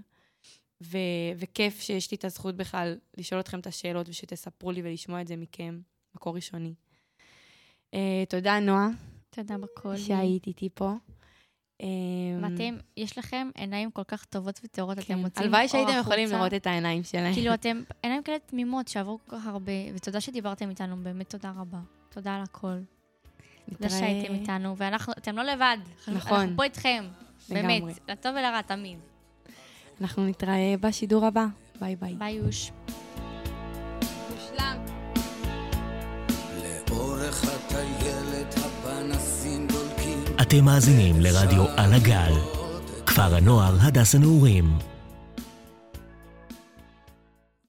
[0.84, 0.98] ו-
[1.38, 5.36] וכיף שיש לי את הזכות בכלל לשאול אתכם את השאלות ושתספרו לי ולשמוע את זה
[5.36, 5.80] מכם,
[6.16, 6.74] מקור ראשוני.
[7.92, 7.96] Uh,
[8.30, 8.90] תודה, נועה,
[9.30, 9.98] תודה בכל.
[9.98, 10.94] שהיית איתי פה.
[11.82, 11.88] אמ,
[12.42, 15.20] ואתם, יש לכם עיניים כל כך טובות וטהורות, אתם כן.
[15.20, 16.30] מוצאים הלוואי שהייתם יכולים.
[16.30, 17.34] לראות את העיניים שלהם.
[17.34, 21.80] כאילו, אתם עיניים כאלה תמימות שעברו כל כך הרבה, ותודה שדיברתם איתנו, באמת תודה רבה.
[22.10, 22.68] תודה על הכל.
[22.68, 22.86] תודה
[23.86, 25.78] נתראה- שהייתם איתנו, ואנחנו, אתם לא לבד.
[26.08, 26.38] נכון.
[26.40, 27.06] אנחנו פה איתכם.
[27.50, 27.82] לגמרי.
[27.82, 28.98] באמת, לטוב ולרע, תמיד.
[30.02, 31.46] אנחנו נתראה בשידור הבא.
[31.82, 32.16] ביי ביי.
[32.16, 32.72] ביי יוש.
[36.90, 42.34] לאורך הטיילת הפנסים דולקים אתם מאזינים לרדיו על הגל,
[43.06, 44.66] כפר הנוער הדס הנעורים.